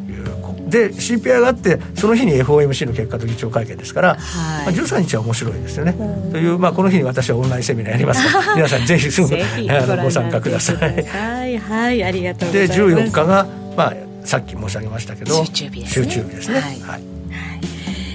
[0.68, 5.94] で CPI があってその日に FOMC の結果と議長会見ですから、はいまあ、13日は面白いですよね。
[6.30, 10.76] という、まあ、この日に私はオンラインセミナーやりますから 皆さんぜひすぐご参加ください。
[10.76, 12.78] はいはいありがとうございます。
[12.78, 13.46] で14日が、
[13.76, 13.94] まあ、
[14.24, 16.04] さっき申し上げましたけど集中日ですね。
[16.04, 17.17] 集中日ですねはい、はい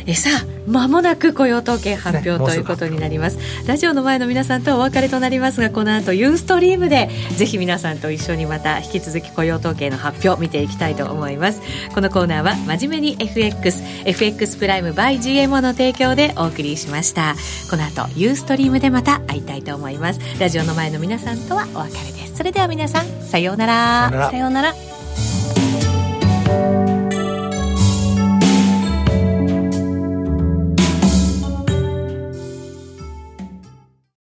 [0.06, 3.38] えさあまもなく雇用統計発表、ね、ということになります。
[3.68, 11.62] ラジオの前の皆さんとお別れとなりますがこの後ユーストリームでぜひ皆さんと一緒にまた引き続き雇用統計の発表を見ていきたいと思います。
[11.94, 17.36] このコーナーは真面目に FXFX プライム by GMO の提供でお送りしました。
[17.70, 20.20] この後ユーストリームでまた会いたいと思います。
[20.40, 22.38] ラジオの前の皆さんとはお別れです。
[22.38, 24.30] それでは皆さんさようなら。
[24.32, 24.93] さようなら